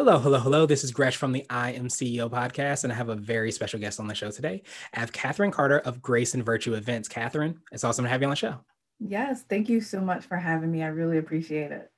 Hello, 0.00 0.18
hello, 0.18 0.38
hello. 0.38 0.64
This 0.64 0.82
is 0.82 0.92
Gresh 0.92 1.16
from 1.16 1.32
the 1.32 1.44
I 1.50 1.72
Am 1.72 1.88
CEO 1.88 2.30
podcast, 2.30 2.84
and 2.84 2.92
I 2.92 2.96
have 2.96 3.10
a 3.10 3.14
very 3.14 3.52
special 3.52 3.78
guest 3.78 4.00
on 4.00 4.06
the 4.06 4.14
show 4.14 4.30
today. 4.30 4.62
I 4.94 5.00
have 5.00 5.12
Catherine 5.12 5.50
Carter 5.50 5.80
of 5.80 6.00
Grace 6.00 6.32
and 6.32 6.42
Virtue 6.42 6.72
Events. 6.72 7.06
Catherine, 7.06 7.60
it's 7.70 7.84
awesome 7.84 8.06
to 8.06 8.08
have 8.08 8.22
you 8.22 8.26
on 8.26 8.30
the 8.30 8.36
show. 8.36 8.64
Yes, 8.98 9.44
thank 9.46 9.68
you 9.68 9.82
so 9.82 10.00
much 10.00 10.24
for 10.24 10.38
having 10.38 10.72
me. 10.72 10.82
I 10.82 10.86
really 10.86 11.18
appreciate 11.18 11.70
it. 11.70 11.92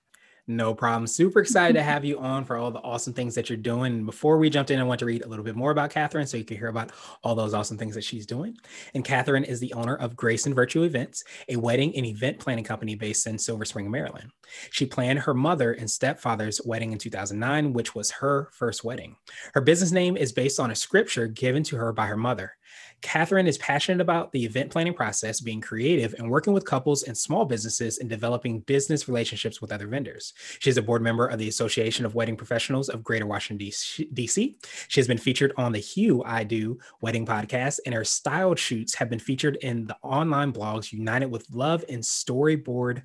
No 0.49 0.75
problem. 0.75 1.07
Super 1.07 1.39
excited 1.39 1.75
to 1.75 1.85
have 1.85 2.05
you 2.05 2.19
on 2.19 2.45
for 2.45 2.57
all 2.57 2.73
the 2.73 2.81
awesome 2.81 3.13
things 3.13 3.37
that 3.37 3.49
you're 3.49 3.57
doing. 3.57 4.05
Before 4.05 4.39
we 4.39 4.51
jumped 4.51 4.73
in, 4.73 4.81
I 4.81 4.83
want 4.83 4.99
to 4.99 5.07
read 5.07 5.23
a 5.23 5.29
little 5.29 5.45
bit 5.45 5.55
more 5.55 5.71
about 5.71 5.91
Catherine 5.91 6.27
so 6.27 6.37
you 6.37 6.45
can 6.45 6.57
hear 6.57 6.67
about 6.67 6.91
all 7.23 7.37
those 7.37 7.55
awesome 7.55 7.79
things 7.79 7.95
that 7.95 8.03
she's 8.03 8.27
doing. 8.27 8.57
And 8.95 9.05
Catherine 9.05 9.45
is 9.45 9.61
the 9.61 9.73
owner 9.75 9.95
of 9.95 10.17
Grace 10.17 10.47
and 10.47 10.55
Virtue 10.55 10.83
Events, 10.83 11.23
a 11.49 11.55
wedding 11.55 11.95
and 11.97 12.05
event 12.05 12.41
planning 12.41 12.65
company 12.65 12.97
based 12.97 13.25
in 13.29 13.39
Silver 13.39 13.65
Spring, 13.65 13.89
Maryland. 13.89 14.33
She 14.73 14.85
planned 14.85 15.21
her 15.21 15.33
mother 15.33 15.75
and 15.75 15.89
stepfather's 15.89 16.61
wedding 16.65 16.91
in 16.91 16.99
2009, 16.99 17.73
which 17.73 17.95
was 17.95 18.11
her 18.11 18.49
first 18.53 18.83
wedding. 18.83 19.15
Her 19.55 19.61
business 19.61 19.93
name 19.93 20.17
is 20.17 20.33
based 20.33 20.59
on 20.59 20.73
a 20.73 20.77
scripture 20.77 21.29
given 21.29 21.63
to 21.65 21.77
her 21.77 21.93
by 21.93 22.07
her 22.07 22.17
mother. 22.17 22.57
Catherine 23.03 23.47
is 23.47 23.59
passionate 23.59 24.01
about 24.01 24.33
the 24.33 24.45
event 24.45 24.71
planning 24.71 24.95
process, 24.95 25.41
being 25.41 25.61
creative, 25.61 26.15
and 26.19 26.31
working 26.31 26.53
with 26.53 26.65
couples 26.65 27.03
and 27.03 27.19
small 27.19 27.45
businesses 27.45 27.99
in 27.99 28.09
developing 28.09 28.61
business 28.61 29.09
relationships 29.09 29.61
with 29.61 29.73
other 29.73 29.89
vendors. 29.89 30.33
She 30.61 30.71
is 30.71 30.77
a 30.77 30.83
board 30.83 31.03
member 31.03 31.27
of 31.27 31.39
the 31.39 31.49
Association 31.49 32.07
of 32.07 32.15
Wedding 32.15 32.37
Professionals 32.37 32.89
of 32.89 33.03
Greater 33.03 33.27
Washington, 33.27 33.71
D.C. 34.13 34.57
She 34.89 35.01
has 35.01 35.09
been 35.09 35.19
featured 35.19 35.53
on 35.57 35.73
the 35.73 35.79
Hue 35.79 36.23
I 36.25 36.45
Do 36.45 36.79
Wedding 37.01 37.27
podcast, 37.27 37.81
and 37.85 37.95
her 37.95 38.05
styled 38.05 38.59
shoots 38.59 38.95
have 38.95 39.11
been 39.11 39.19
featured 39.19 39.57
in 39.57 39.87
the 39.87 39.97
online 40.03 40.53
blogs 40.53 40.93
United 40.93 41.27
with 41.27 41.47
Love 41.51 41.85
and 41.89 42.03
Storyboard 42.03 43.03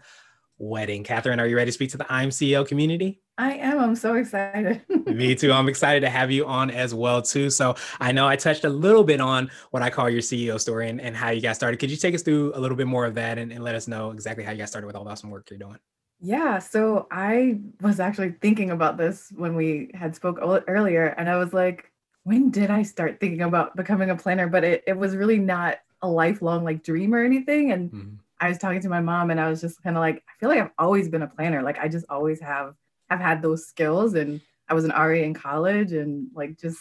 Wedding. 0.60 1.04
Catherine, 1.04 1.40
are 1.40 1.48
you 1.48 1.56
ready 1.56 1.70
to 1.70 1.72
speak 1.72 1.92
to 1.92 1.98
the 1.98 2.12
I'm 2.12 2.30
CEO 2.30 2.68
community? 2.68 3.22
I 3.38 3.54
am. 3.54 3.80
I'm 3.80 3.96
so 3.96 4.16
excited. 4.16 4.82
Me 5.06 5.36
too. 5.36 5.52
I'm 5.52 5.70
excited 5.70 6.00
to 6.00 6.10
have 6.10 6.32
you 6.32 6.48
on 6.48 6.72
as 6.72 6.96
well 6.96 7.22
too. 7.22 7.52
So 7.52 7.76
I 8.00 8.12
know 8.12 8.28
I 8.28 8.36
touched 8.36 8.64
a 8.64 8.70
little 8.70 9.04
bit 9.04 9.22
on 9.22 9.52
what 9.70 9.84
I 9.84 9.92
call 9.92 10.10
your 10.10 10.22
CEO 10.22 10.60
story 10.60 10.90
and, 10.90 11.00
and 11.00 11.16
how 11.16 11.30
you 11.30 11.42
got 11.42 11.56
started. 11.56 11.78
Could 11.80 11.92
you 11.92 11.98
take 11.98 12.16
us 12.16 12.24
through 12.24 12.54
a 12.56 12.60
little 12.60 12.78
bit 12.78 12.88
more 12.88 13.06
of 13.06 13.14
that 13.16 13.38
and, 13.38 13.52
and 13.52 13.64
let 13.64 13.76
us 13.76 13.88
know 13.88 14.12
exactly 14.12 14.44
how 14.44 14.52
you 14.52 14.58
got 14.58 14.70
started 14.70 14.88
with 14.88 14.96
all 14.96 15.04
the 15.04 15.12
awesome 15.12 15.30
work 15.30 15.48
you're 15.52 15.60
doing? 15.60 15.78
Yeah, 16.20 16.58
so 16.58 17.08
I 17.12 17.60
was 17.82 18.00
actually 18.00 18.32
thinking 18.42 18.72
about 18.72 18.98
this 18.98 19.32
when 19.36 19.56
we 19.56 19.92
had 19.94 20.16
spoke 20.16 20.40
earlier, 20.42 21.10
and 21.10 21.30
I 21.30 21.38
was 21.38 21.54
like, 21.54 21.92
when 22.24 22.50
did 22.50 22.72
I 22.72 22.82
start 22.82 23.20
thinking 23.20 23.44
about 23.44 23.76
becoming 23.76 24.10
a 24.10 24.16
planner? 24.16 24.48
But 24.48 24.64
it, 24.64 24.84
it 24.88 24.98
was 24.98 25.16
really 25.16 25.38
not 25.38 25.78
a 26.02 26.10
lifelong 26.10 26.64
like 26.64 26.84
dream 26.84 27.14
or 27.14 27.24
anything. 27.24 27.72
And 27.72 27.92
mm-hmm. 27.92 28.16
I 28.40 28.50
was 28.50 28.58
talking 28.58 28.82
to 28.82 28.90
my 28.90 29.02
mom, 29.02 29.32
and 29.32 29.40
I 29.40 29.50
was 29.50 29.62
just 29.62 29.82
kind 29.82 29.96
of 29.96 30.02
like, 30.02 30.18
I 30.28 30.40
feel 30.40 30.50
like 30.50 30.60
I've 30.60 30.72
always 30.78 31.10
been 31.10 31.24
a 31.24 31.28
planner. 31.28 31.62
Like 31.62 31.80
I 31.80 31.88
just 31.88 32.06
always 32.10 32.40
have 32.42 32.76
have 33.10 33.20
had 33.20 33.42
those 33.42 33.66
skills 33.66 34.14
and 34.14 34.42
I 34.70 34.74
was 34.74 34.86
an 34.86 34.92
RA 34.92 35.16
in 35.16 35.34
college 35.34 35.94
and 35.94 36.28
like 36.34 36.60
just 36.60 36.80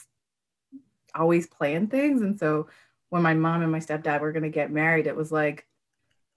always 1.15 1.47
plan 1.47 1.87
things. 1.87 2.21
And 2.21 2.39
so 2.39 2.69
when 3.11 3.23
my 3.23 3.35
mom 3.35 3.63
and 3.63 3.71
my 3.71 3.79
stepdad 3.79 4.21
were 4.21 4.33
gonna 4.33 4.49
get 4.49 4.71
married, 4.71 5.07
it 5.07 5.17
was 5.17 5.31
like, 5.31 5.67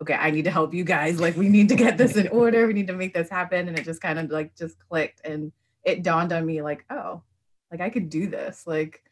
okay, 0.02 0.14
I 0.14 0.32
need 0.32 0.46
to 0.46 0.52
help 0.52 0.74
you 0.74 0.84
guys. 0.84 1.20
Like 1.20 1.36
we 1.36 1.50
need 1.50 1.70
to 1.70 1.76
get 1.76 1.98
this 1.98 2.16
in 2.16 2.28
order. 2.32 2.68
We 2.68 2.74
need 2.74 2.88
to 2.88 2.94
make 2.94 3.14
this 3.14 3.30
happen. 3.30 3.68
And 3.68 3.78
it 3.78 3.84
just 3.84 4.02
kind 4.02 4.20
of 4.20 4.30
like 4.30 4.56
just 4.56 4.78
clicked 4.88 5.26
and 5.26 5.52
it 5.84 6.04
dawned 6.04 6.32
on 6.32 6.46
me 6.46 6.62
like, 6.62 6.86
oh, 6.90 7.24
like 7.72 7.82
I 7.82 7.90
could 7.90 8.10
do 8.10 8.28
this. 8.28 8.66
Like 8.68 9.04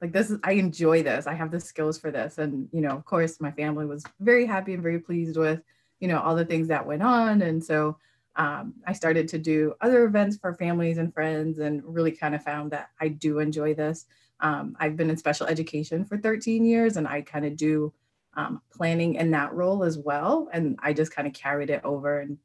like 0.00 0.12
this 0.12 0.30
is 0.30 0.38
I 0.44 0.52
enjoy 0.52 1.02
this. 1.02 1.26
I 1.26 1.34
have 1.34 1.50
the 1.50 1.60
skills 1.60 1.98
for 1.98 2.10
this. 2.10 2.38
And 2.38 2.68
you 2.72 2.80
know, 2.80 2.90
of 2.90 3.04
course, 3.04 3.40
my 3.40 3.50
family 3.50 3.86
was 3.86 4.04
very 4.20 4.46
happy 4.46 4.74
and 4.74 4.82
very 4.82 4.98
pleased 4.98 5.36
with, 5.36 5.60
you 6.00 6.08
know, 6.08 6.20
all 6.20 6.36
the 6.36 6.44
things 6.44 6.68
that 6.68 6.86
went 6.86 7.02
on. 7.02 7.42
And 7.42 7.62
so 7.62 7.98
um, 8.36 8.74
I 8.86 8.92
started 8.92 9.26
to 9.28 9.38
do 9.38 9.74
other 9.80 10.04
events 10.04 10.36
for 10.36 10.54
families 10.54 10.98
and 10.98 11.12
friends 11.12 11.58
and 11.58 11.82
really 11.84 12.12
kind 12.12 12.34
of 12.34 12.44
found 12.44 12.70
that 12.70 12.90
I 13.00 13.08
do 13.08 13.40
enjoy 13.40 13.74
this. 13.74 14.06
Um, 14.40 14.76
I've 14.78 14.96
been 14.96 15.10
in 15.10 15.16
special 15.16 15.48
education 15.48 16.04
for 16.04 16.16
13 16.16 16.64
years 16.64 16.96
and 16.96 17.08
I 17.08 17.22
kind 17.22 17.44
of 17.44 17.56
do 17.56 17.92
um, 18.34 18.62
planning 18.72 19.16
in 19.16 19.32
that 19.32 19.52
role 19.52 19.82
as 19.82 19.98
well. 19.98 20.48
And 20.52 20.78
I 20.80 20.92
just 20.92 21.12
kind 21.12 21.26
of 21.26 21.34
carried 21.34 21.70
it 21.70 21.80
over 21.82 22.20
and 22.20 22.38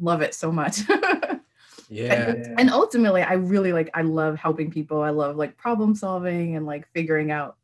love 0.00 0.20
it 0.20 0.34
so 0.34 0.50
much. 0.50 0.80
yeah. 1.88 2.12
And, 2.30 2.60
and 2.60 2.70
ultimately, 2.70 3.22
I 3.22 3.34
really 3.34 3.72
like, 3.72 3.90
I 3.94 4.02
love 4.02 4.36
helping 4.36 4.70
people. 4.70 5.02
I 5.02 5.10
love 5.10 5.36
like 5.36 5.56
problem 5.56 5.94
solving 5.94 6.56
and 6.56 6.66
like 6.66 6.88
figuring 6.92 7.30
out, 7.30 7.56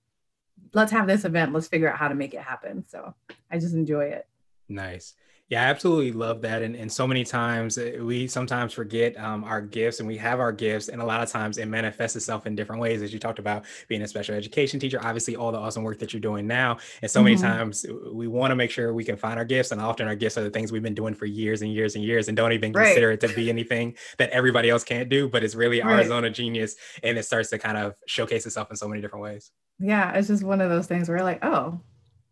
let's 0.73 0.93
have 0.93 1.07
this 1.07 1.25
event, 1.25 1.53
let's 1.53 1.69
figure 1.69 1.91
out 1.91 1.99
how 1.99 2.09
to 2.09 2.15
make 2.15 2.35
it 2.35 2.41
happen. 2.41 2.85
So 2.89 3.15
I 3.51 3.59
just 3.59 3.75
enjoy 3.75 4.05
it. 4.07 4.27
Nice. 4.69 5.15
Yeah, 5.50 5.65
I 5.65 5.66
absolutely 5.66 6.12
love 6.12 6.43
that. 6.43 6.62
And, 6.62 6.77
and 6.77 6.91
so 6.91 7.09
many 7.09 7.25
times 7.25 7.77
uh, 7.77 7.99
we 8.00 8.28
sometimes 8.28 8.72
forget 8.72 9.19
um, 9.19 9.43
our 9.43 9.61
gifts 9.61 9.99
and 9.99 10.06
we 10.06 10.16
have 10.16 10.38
our 10.38 10.53
gifts. 10.53 10.87
And 10.87 11.03
a 11.03 11.05
lot 11.05 11.25
of 11.25 11.28
times 11.28 11.59
it 11.59 11.66
manifests 11.66 12.15
itself 12.15 12.47
in 12.47 12.55
different 12.55 12.81
ways, 12.81 13.03
as 13.03 13.12
you 13.12 13.19
talked 13.19 13.41
about 13.41 13.65
being 13.89 14.00
a 14.03 14.06
special 14.06 14.37
education 14.37 14.78
teacher, 14.78 15.00
obviously, 15.03 15.34
all 15.34 15.50
the 15.50 15.59
awesome 15.59 15.83
work 15.83 15.99
that 15.99 16.12
you're 16.12 16.21
doing 16.21 16.47
now. 16.47 16.78
And 17.03 17.10
so 17.10 17.19
mm-hmm. 17.19 17.25
many 17.25 17.37
times 17.37 17.84
uh, 17.84 18.12
we 18.12 18.28
want 18.28 18.53
to 18.53 18.55
make 18.55 18.71
sure 18.71 18.94
we 18.94 19.03
can 19.03 19.16
find 19.16 19.41
our 19.41 19.44
gifts. 19.44 19.72
And 19.72 19.81
often 19.81 20.06
our 20.06 20.15
gifts 20.15 20.39
are 20.39 20.44
the 20.44 20.50
things 20.50 20.71
we've 20.71 20.84
been 20.84 20.94
doing 20.94 21.15
for 21.15 21.27
years 21.27 21.62
and 21.62 21.75
years 21.75 21.97
and 21.97 22.05
years 22.05 22.28
and 22.28 22.37
don't 22.37 22.53
even 22.53 22.72
right. 22.72 22.87
consider 22.87 23.10
it 23.10 23.21
to 23.22 23.28
be 23.28 23.50
anything 23.50 23.97
that 24.19 24.31
everybody 24.31 24.71
else 24.71 24.84
can't 24.84 25.09
do, 25.09 25.28
but 25.28 25.43
it's 25.43 25.56
really 25.56 25.83
right. 25.83 25.99
our 25.99 26.05
zone 26.05 26.25
of 26.25 26.33
genius. 26.33 26.77
And 27.03 27.19
it 27.19 27.25
starts 27.25 27.50
to 27.50 27.59
kind 27.59 27.77
of 27.77 27.97
showcase 28.06 28.47
itself 28.47 28.71
in 28.71 28.77
so 28.77 28.87
many 28.87 29.00
different 29.00 29.25
ways. 29.25 29.50
Yeah, 29.81 30.12
it's 30.12 30.28
just 30.28 30.44
one 30.44 30.60
of 30.60 30.71
those 30.71 30.87
things 30.87 31.09
where 31.09 31.25
like, 31.25 31.44
oh, 31.44 31.81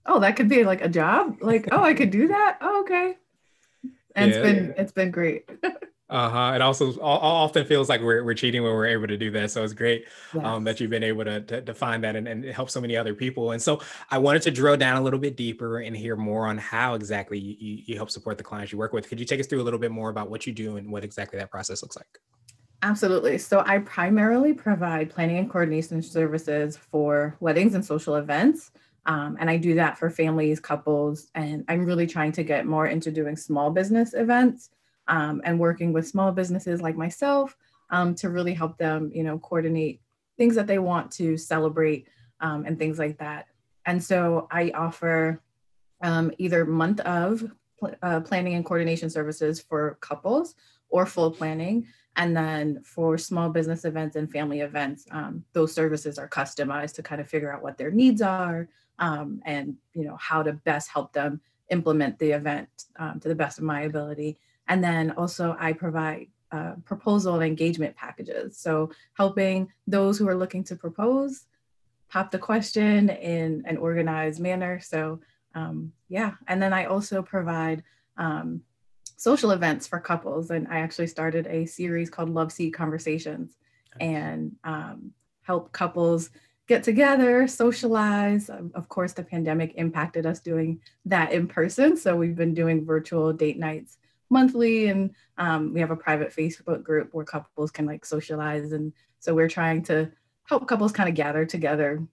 oh, 0.08 0.19
that 0.20 0.36
could 0.36 0.48
be 0.48 0.64
like 0.64 0.80
a 0.80 0.88
job. 0.88 1.38
Like, 1.41 1.69
oh, 1.70 1.82
I 1.82 1.94
could 1.94 2.10
do 2.10 2.28
that. 2.28 2.58
Oh, 2.60 2.80
okay. 2.80 3.16
And 4.16 4.30
yeah. 4.30 4.36
it's 4.36 4.42
been 4.42 4.74
it's 4.76 4.92
been 4.92 5.10
great. 5.10 5.48
uh-huh 6.10 6.52
it 6.54 6.62
also 6.62 6.98
often 7.02 7.66
feels 7.66 7.91
like 7.91 8.00
we're, 8.00 8.24
we're 8.24 8.34
cheating 8.34 8.62
when 8.62 8.72
we're 8.72 8.86
able 8.86 9.06
to 9.06 9.19
do 9.19 9.30
that 9.30 9.50
so 9.50 9.62
it's 9.62 9.74
great 9.74 10.06
yes. 10.32 10.42
um, 10.42 10.64
that 10.64 10.80
you've 10.80 10.88
been 10.88 11.02
able 11.02 11.22
to, 11.22 11.42
to, 11.42 11.60
to 11.60 11.74
find 11.74 12.02
that 12.02 12.16
and, 12.16 12.26
and 12.26 12.46
help 12.46 12.70
so 12.70 12.80
many 12.80 12.96
other 12.96 13.14
people 13.14 13.50
and 13.50 13.60
so 13.60 13.78
i 14.10 14.16
wanted 14.16 14.41
to 14.41 14.50
drill 14.50 14.74
down 14.74 14.96
a 14.96 15.02
little 15.02 15.19
bit 15.19 15.36
deeper 15.36 15.80
and 15.80 15.94
hear 15.94 16.16
more 16.16 16.46
on 16.46 16.56
how 16.56 16.94
exactly 16.94 17.38
you, 17.38 17.82
you 17.84 17.94
help 17.94 18.10
support 18.10 18.38
the 18.38 18.42
clients 18.42 18.72
you 18.72 18.78
work 18.78 18.94
with 18.94 19.06
could 19.06 19.20
you 19.20 19.26
take 19.26 19.38
us 19.38 19.46
through 19.46 19.60
a 19.60 19.62
little 19.62 19.78
bit 19.78 19.90
more 19.90 20.08
about 20.08 20.30
what 20.30 20.46
you 20.46 20.52
do 20.54 20.78
and 20.78 20.90
what 20.90 21.04
exactly 21.04 21.38
that 21.38 21.50
process 21.50 21.82
looks 21.82 21.96
like 21.96 22.19
Absolutely. 22.82 23.38
So 23.38 23.64
I 23.66 23.78
primarily 23.78 24.52
provide 24.52 25.10
planning 25.10 25.38
and 25.38 25.50
coordination 25.50 26.00
services 26.00 26.76
for 26.76 27.36
weddings 27.40 27.75
and 27.75 27.84
social 27.84 28.14
events. 28.14 28.70
Um, 29.08 29.38
and 29.41 29.48
I 29.48 29.56
do 29.56 29.74
that 29.76 29.98
for 29.98 30.10
families, 30.10 30.60
couples, 30.60 31.28
and 31.34 31.64
I'm 31.66 31.86
really 31.86 32.06
trying 32.06 32.32
to 32.32 32.44
get 32.44 32.66
more 32.66 32.86
into 32.86 33.10
doing 33.10 33.36
small 33.36 33.70
business 33.70 34.12
events 34.12 34.69
um, 35.08 35.41
and 35.44 35.58
working 35.58 35.94
with 35.94 36.06
small 36.06 36.30
businesses 36.30 36.82
like 36.82 36.94
myself 36.94 37.56
um, 37.91 38.14
to 38.16 38.28
really 38.28 38.52
help 38.52 38.76
them, 38.76 39.10
you 39.14 39.24
know, 39.24 39.38
coordinate 39.38 40.02
things 40.36 40.54
that 40.54 40.66
they 40.66 40.78
want 40.78 41.10
to 41.12 41.38
celebrate 41.38 42.06
um, 42.41 42.66
and 42.66 42.78
things 42.78 42.98
like 42.98 43.19
that. 43.19 43.46
And 43.86 44.04
so 44.04 44.46
I 44.50 44.72
offer 44.74 45.42
um, 46.02 46.30
either 46.36 46.66
month 46.66 47.00
of 47.00 47.50
uh, 48.02 48.20
planning 48.20 48.54
and 48.54 48.64
coordination 48.64 49.08
services 49.08 49.58
for 49.58 49.96
couples 50.02 50.54
or 50.90 51.06
full 51.06 51.30
planning. 51.30 51.86
And 52.16 52.36
then 52.36 52.82
for 52.82 53.16
small 53.16 53.48
business 53.48 53.86
events 53.86 54.16
and 54.16 54.30
family 54.30 54.60
events, 54.60 55.06
um, 55.12 55.44
those 55.55 55.72
services 55.72 56.19
are 56.19 56.28
customized 56.28 56.94
to 56.96 57.02
kind 57.02 57.20
of 57.22 57.28
figure 57.28 57.52
out 57.52 57.62
what 57.62 57.78
their 57.78 57.90
needs 57.90 58.20
are, 58.20 58.69
um, 58.98 59.40
and 59.44 59.76
you 59.94 60.04
know 60.04 60.16
how 60.16 60.42
to 60.42 60.52
best 60.52 60.88
help 60.88 61.12
them 61.12 61.40
implement 61.70 62.18
the 62.18 62.30
event 62.30 62.68
um, 62.98 63.20
to 63.20 63.28
the 63.28 63.34
best 63.34 63.58
of 63.58 63.64
my 63.64 63.82
ability. 63.82 64.38
And 64.68 64.82
then 64.82 65.12
also 65.12 65.56
I 65.58 65.72
provide 65.72 66.28
uh, 66.50 66.74
proposal 66.84 67.34
and 67.34 67.44
engagement 67.44 67.94
packages. 67.96 68.56
So 68.56 68.90
helping 69.14 69.70
those 69.86 70.18
who 70.18 70.28
are 70.28 70.34
looking 70.34 70.64
to 70.64 70.76
propose 70.76 71.44
pop 72.08 72.30
the 72.30 72.38
question 72.38 73.10
in 73.10 73.62
an 73.66 73.76
organized 73.76 74.40
manner. 74.40 74.80
So 74.80 75.20
um, 75.54 75.92
yeah, 76.08 76.34
and 76.46 76.62
then 76.62 76.72
I 76.72 76.86
also 76.86 77.22
provide 77.22 77.82
um, 78.16 78.62
social 79.16 79.50
events 79.50 79.86
for 79.86 80.00
couples. 80.00 80.50
And 80.50 80.66
I 80.68 80.78
actually 80.78 81.08
started 81.08 81.46
a 81.48 81.66
series 81.66 82.08
called 82.08 82.30
Love 82.30 82.52
Seat 82.52 82.70
Conversations 82.70 83.56
and 84.00 84.52
um, 84.64 85.12
help 85.42 85.72
couples 85.72 86.30
get 86.69 86.85
together, 86.85 87.49
socialize. 87.49 88.50
Of 88.50 88.88
course, 88.88 89.15
the 89.15 89.25
pandemic 89.25 89.73
impacted 89.76 90.26
us 90.26 90.38
doing 90.38 90.81
that 91.06 91.32
in 91.32 91.49
person. 91.49 91.97
So 91.97 92.15
we've 92.15 92.37
been 92.37 92.55
doing 92.55 92.85
virtual 92.85 93.32
date 93.32 93.59
nights 93.59 93.97
monthly, 94.31 94.88
and 94.88 95.15
um, 95.38 95.73
we 95.73 95.81
have 95.81 95.91
a 95.91 95.97
private 95.97 96.35
Facebook 96.35 96.82
group 96.82 97.09
where 97.12 97.25
couples 97.25 97.70
can 97.70 97.87
like 97.87 98.05
socialize. 98.05 98.73
And 98.73 98.93
so 99.19 99.35
we're 99.35 99.49
trying 99.49 99.82
to 99.85 100.11
help 100.44 100.69
couples 100.69 100.93
kind 100.93 101.09
of 101.09 101.15
gather 101.15 101.47
together 101.47 102.06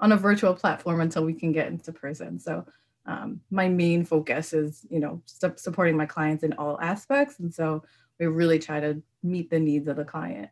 on 0.00 0.12
a 0.12 0.16
virtual 0.16 0.54
platform 0.54 1.00
until 1.00 1.24
we 1.24 1.34
can 1.34 1.52
get 1.52 1.68
into 1.68 1.92
person. 1.92 2.40
So 2.40 2.66
um, 3.06 3.40
my 3.50 3.68
main 3.68 4.04
focus 4.04 4.52
is, 4.52 4.86
you 4.90 4.98
know, 4.98 5.22
su- 5.26 5.54
supporting 5.56 5.96
my 5.96 6.06
clients 6.06 6.42
in 6.42 6.52
all 6.54 6.80
aspects. 6.80 7.38
And 7.38 7.54
so 7.54 7.84
we 8.18 8.26
really 8.26 8.58
try 8.58 8.80
to 8.80 9.00
meet 9.22 9.50
the 9.50 9.60
needs 9.60 9.88
of 9.88 9.96
the 9.96 10.04
client. 10.04 10.50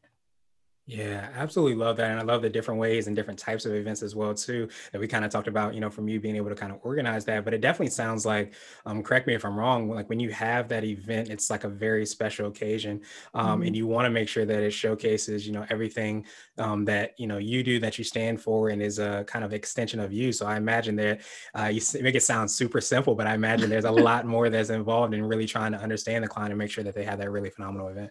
Yeah, 0.91 1.29
absolutely 1.35 1.75
love 1.75 1.99
that. 1.99 2.11
And 2.11 2.19
I 2.19 2.23
love 2.23 2.41
the 2.41 2.49
different 2.49 2.81
ways 2.81 3.09
and 3.09 3.15
different 3.15 3.39
types 3.39 3.67
of 3.67 3.75
events 3.75 4.03
as 4.03 4.15
well, 4.15 4.33
too, 4.33 4.71
that 4.91 4.99
we 4.99 5.07
kind 5.07 5.23
of 5.23 5.31
talked 5.31 5.47
about, 5.47 5.75
you 5.75 5.81
know, 5.81 5.91
from 5.91 6.09
you 6.09 6.19
being 6.19 6.35
able 6.35 6.49
to 6.49 6.55
kind 6.55 6.73
of 6.73 6.79
organize 6.83 7.27
that. 7.27 7.45
But 7.45 7.53
it 7.53 7.61
definitely 7.61 7.91
sounds 7.91 8.25
like, 8.25 8.55
um, 8.87 9.03
correct 9.03 9.27
me 9.27 9.35
if 9.35 9.45
I'm 9.45 9.59
wrong, 9.59 9.91
like 9.91 10.09
when 10.09 10.19
you 10.19 10.31
have 10.31 10.67
that 10.69 10.85
event, 10.85 11.29
it's 11.29 11.51
like 11.51 11.65
a 11.65 11.69
very 11.69 12.07
special 12.07 12.49
occasion. 12.49 13.03
Um, 13.35 13.47
mm-hmm. 13.47 13.67
And 13.67 13.77
you 13.77 13.87
want 13.87 14.07
to 14.07 14.11
make 14.11 14.31
sure 14.31 14.47
that 14.47 14.63
it 14.63 14.71
showcases, 14.71 15.47
you 15.47 15.53
know, 15.53 15.67
everything 15.69 16.25
um, 16.57 16.87
that, 16.87 17.13
you 17.19 17.27
know, 17.27 17.37
you 17.37 17.63
do 17.63 17.79
that 17.81 17.99
you 17.99 18.05
stand 18.05 18.41
for 18.41 18.71
and 18.71 18.81
is 18.81 18.99
a 18.99 19.25
kind 19.27 19.45
of 19.45 19.53
extension 19.53 20.01
of 20.01 20.11
you. 20.11 20.33
So 20.33 20.47
I 20.47 20.57
imagine 20.57 20.97
that 20.97 21.21
uh, 21.55 21.67
you 21.67 21.83
make 22.01 22.15
it 22.15 22.23
sound 22.23 22.51
super 22.51 22.81
simple, 22.81 23.15
but 23.15 23.27
I 23.27 23.35
imagine 23.35 23.69
there's 23.69 23.85
a 23.85 23.91
lot 24.09 24.25
more 24.25 24.49
that's 24.49 24.71
involved 24.71 25.13
in 25.13 25.23
really 25.23 25.47
trying 25.47 25.73
to 25.73 25.79
understand 25.79 26.25
the 26.25 26.29
client 26.29 26.51
and 26.51 26.59
make 26.59 26.71
sure 26.71 26.83
that 26.85 26.95
they 26.95 27.05
have 27.05 27.19
that 27.19 27.31
really 27.31 27.51
phenomenal 27.51 27.89
event. 27.89 28.11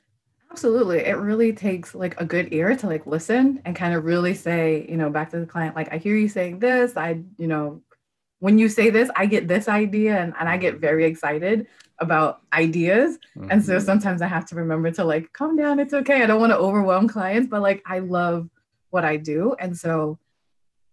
Absolutely. 0.58 1.02
It 1.02 1.18
really 1.18 1.54
takes 1.54 1.94
like 1.94 2.20
a 2.20 2.26
good 2.26 2.52
ear 2.52 2.76
to 2.76 2.88
like 2.88 3.06
listen 3.06 3.62
and 3.64 3.76
kind 3.76 3.94
of 3.94 4.06
really 4.06 4.34
say, 4.34 4.88
you 4.90 4.98
know, 4.98 5.12
back 5.12 5.30
to 5.30 5.40
the 5.40 5.46
client, 5.46 5.76
like, 5.76 5.94
I 5.94 5.98
hear 5.98 6.16
you 6.16 6.28
saying 6.28 6.58
this. 6.58 6.98
I, 6.98 7.22
you 7.38 7.46
know, 7.46 7.84
when 8.40 8.58
you 8.58 8.68
say 8.68 8.90
this, 8.90 9.12
I 9.16 9.28
get 9.28 9.48
this 9.48 9.68
idea 9.68 10.18
and, 10.18 10.34
and 10.40 10.50
I 10.50 10.58
get 10.58 10.80
very 10.80 11.06
excited 11.06 11.68
about 12.00 12.42
ideas. 12.52 13.20
Mm-hmm. 13.38 13.52
And 13.52 13.64
so 13.64 13.74
mm-hmm. 13.74 13.86
sometimes 13.86 14.24
I 14.24 14.26
have 14.26 14.48
to 14.48 14.56
remember 14.56 14.90
to 14.90 15.04
like 15.04 15.32
calm 15.32 15.56
down. 15.56 15.78
It's 15.80 15.94
okay. 15.94 16.24
I 16.24 16.26
don't 16.26 16.40
want 16.40 16.54
to 16.54 16.58
overwhelm 16.58 17.08
clients, 17.08 17.48
but 17.48 17.62
like 17.62 17.84
I 17.86 18.00
love 18.00 18.50
what 18.90 19.06
I 19.06 19.18
do. 19.18 19.56
And 19.60 19.78
so 19.78 20.18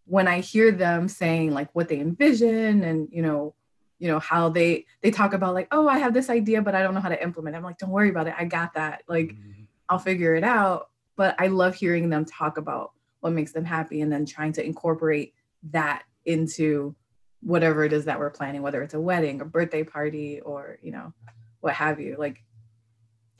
when 0.04 0.28
I 0.28 0.40
hear 0.40 0.72
them 0.72 1.08
saying 1.08 1.54
like 1.54 1.70
what 1.74 1.88
they 1.88 2.00
envision 2.00 2.84
and, 2.84 3.08
you 3.10 3.22
know, 3.22 3.54
you 4.04 4.10
know 4.10 4.18
how 4.18 4.50
they 4.50 4.84
they 5.00 5.10
talk 5.10 5.32
about 5.32 5.54
like 5.54 5.66
oh 5.70 5.88
i 5.88 5.96
have 5.96 6.12
this 6.12 6.28
idea 6.28 6.60
but 6.60 6.74
i 6.74 6.82
don't 6.82 6.92
know 6.92 7.00
how 7.00 7.08
to 7.08 7.22
implement 7.22 7.54
it. 7.54 7.56
i'm 7.56 7.64
like 7.64 7.78
don't 7.78 7.88
worry 7.88 8.10
about 8.10 8.26
it 8.26 8.34
i 8.38 8.44
got 8.44 8.74
that 8.74 9.02
like 9.08 9.28
mm-hmm. 9.28 9.62
i'll 9.88 9.98
figure 9.98 10.34
it 10.34 10.44
out 10.44 10.90
but 11.16 11.34
i 11.38 11.46
love 11.46 11.74
hearing 11.74 12.10
them 12.10 12.22
talk 12.26 12.58
about 12.58 12.92
what 13.20 13.32
makes 13.32 13.52
them 13.52 13.64
happy 13.64 14.02
and 14.02 14.12
then 14.12 14.26
trying 14.26 14.52
to 14.52 14.62
incorporate 14.62 15.32
that 15.70 16.02
into 16.26 16.94
whatever 17.40 17.82
it 17.82 17.94
is 17.94 18.04
that 18.04 18.18
we're 18.18 18.28
planning 18.28 18.60
whether 18.60 18.82
it's 18.82 18.92
a 18.92 19.00
wedding 19.00 19.40
a 19.40 19.44
birthday 19.46 19.82
party 19.82 20.38
or 20.42 20.78
you 20.82 20.92
know 20.92 21.10
what 21.60 21.72
have 21.72 21.98
you 21.98 22.14
like 22.18 22.44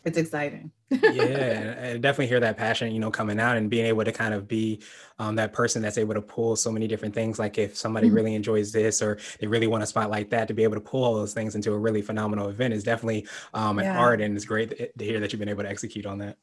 it's 0.04 0.18
exciting. 0.18 0.70
yeah, 0.90 1.74
I 1.94 1.96
definitely 1.96 2.26
hear 2.26 2.40
that 2.40 2.56
passion, 2.56 2.92
you 2.92 3.00
know, 3.00 3.10
coming 3.10 3.40
out 3.40 3.56
and 3.56 3.70
being 3.70 3.86
able 3.86 4.04
to 4.04 4.12
kind 4.12 4.34
of 4.34 4.46
be 4.46 4.82
um, 5.18 5.36
that 5.36 5.52
person 5.52 5.80
that's 5.80 5.98
able 5.98 6.14
to 6.14 6.20
pull 6.20 6.56
so 6.56 6.70
many 6.70 6.86
different 6.86 7.14
things. 7.14 7.38
Like 7.38 7.56
if 7.56 7.76
somebody 7.76 8.08
mm-hmm. 8.08 8.16
really 8.16 8.34
enjoys 8.34 8.70
this 8.70 9.00
or 9.00 9.18
they 9.40 9.46
really 9.46 9.66
want 9.66 9.82
a 9.82 9.86
spot 9.86 10.10
like 10.10 10.30
that, 10.30 10.48
to 10.48 10.54
be 10.54 10.62
able 10.62 10.74
to 10.74 10.80
pull 10.80 11.04
all 11.04 11.14
those 11.14 11.32
things 11.32 11.54
into 11.54 11.72
a 11.72 11.78
really 11.78 12.02
phenomenal 12.02 12.48
event 12.48 12.74
is 12.74 12.84
definitely 12.84 13.26
um, 13.54 13.78
an 13.78 13.86
yeah. 13.86 13.98
art, 13.98 14.20
and 14.20 14.36
it's 14.36 14.44
great 14.44 14.70
to 14.98 15.04
hear 15.04 15.20
that 15.20 15.32
you've 15.32 15.40
been 15.40 15.48
able 15.48 15.62
to 15.62 15.70
execute 15.70 16.06
on 16.06 16.18
that. 16.18 16.36